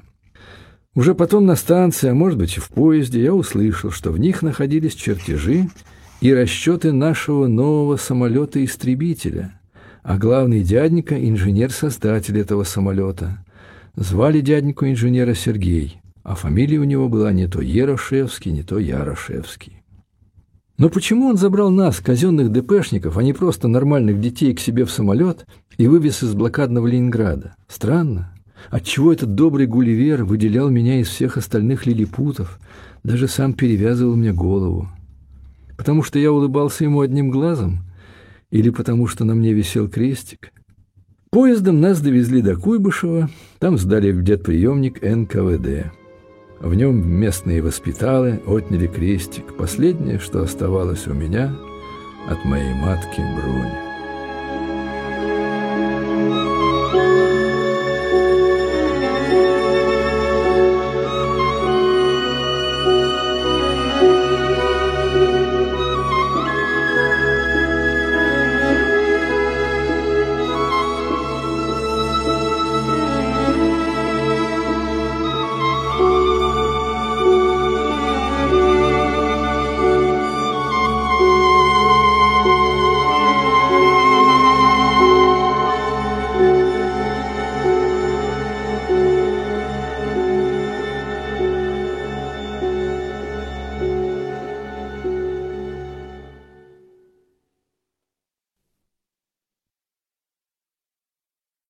Уже 0.94 1.14
потом 1.14 1.46
на 1.46 1.57
станции, 1.57 2.11
а 2.11 2.14
может 2.14 2.38
быть 2.38 2.59
и 2.59 2.61
в 2.61 2.68
поезде, 2.68 3.22
я 3.22 3.33
услышал, 3.33 3.90
что 3.90 4.12
в 4.12 4.18
них 4.18 4.42
находились 4.42 4.94
чертежи 4.94 5.70
и 6.20 6.35
расчеты 6.35 6.92
нашего 6.92 7.46
нового 7.46 7.96
самолета-истребителя, 7.96 9.59
а 10.02 10.18
главный 10.18 10.62
дяденька– 10.62 11.14
инженер-создатель 11.28 12.38
этого 12.38 12.64
самолета. 12.64 13.42
Звали 13.96 14.40
дяденьку 14.40 14.87
инженера 14.87 15.33
Сергей, 15.35 16.02
а 16.22 16.35
фамилия 16.35 16.78
у 16.78 16.85
него 16.85 17.09
была 17.09 17.33
не 17.33 17.48
то 17.48 17.62
Ерошевский, 17.62 18.52
не 18.52 18.62
то 18.62 18.78
Ярошевский. 18.78 19.83
Но 20.76 20.90
почему 20.90 21.28
он 21.28 21.38
забрал 21.38 21.70
нас, 21.70 22.00
казенных 22.00 22.50
ДПшников, 22.50 23.16
а 23.16 23.22
не 23.22 23.33
просто 23.33 23.66
нормальных 23.66 24.20
детей, 24.20 24.55
к 24.55 24.61
себе 24.61 24.85
в 24.85 24.90
самолет 24.90 25.46
и 25.78 25.87
вывез 25.87 26.22
из 26.22 26.35
блокадного 26.35 26.87
Ленинграда? 26.87 27.57
Странно. 27.68 28.31
Отчего 28.70 29.12
этот 29.12 29.35
добрый 29.35 29.66
Гулливер 29.66 30.25
выделял 30.25 30.70
меня 30.70 31.01
из 31.01 31.09
всех 31.09 31.37
остальных 31.37 31.87
лилипутов, 31.87 32.59
даже 33.03 33.29
сам 33.29 33.55
перевязывал 33.55 34.16
мне 34.16 34.33
голову? 34.33 34.88
Потому 35.77 36.03
что 36.03 36.18
я 36.18 36.33
улыбался 36.33 36.85
ему 36.85 37.01
одним 37.01 37.31
глазом? 37.31 37.81
Или 38.51 38.70
потому, 38.70 39.07
что 39.07 39.25
на 39.25 39.35
мне 39.35 39.53
висел 39.53 39.88
крестик? 39.88 40.53
Поездом 41.31 41.81
нас 41.81 42.01
довезли 42.01 42.42
до 42.42 42.57
Куйбышева, 42.57 43.31
там 43.59 43.79
сдали 43.79 44.12
в 44.12 44.22
детприемник 44.22 45.03
НКВД. 45.03 45.92
В 46.61 46.75
нем 46.75 47.09
местные 47.09 47.62
воспиталы 47.62 48.40
отняли 48.46 48.87
крестик, 48.87 49.57
последнее, 49.57 50.18
что 50.18 50.42
оставалось 50.42 51.07
у 51.09 51.14
меня 51.14 51.57
от 52.29 52.44
моей 52.44 52.75
матки 52.75 53.20
Бруни. 53.20 53.91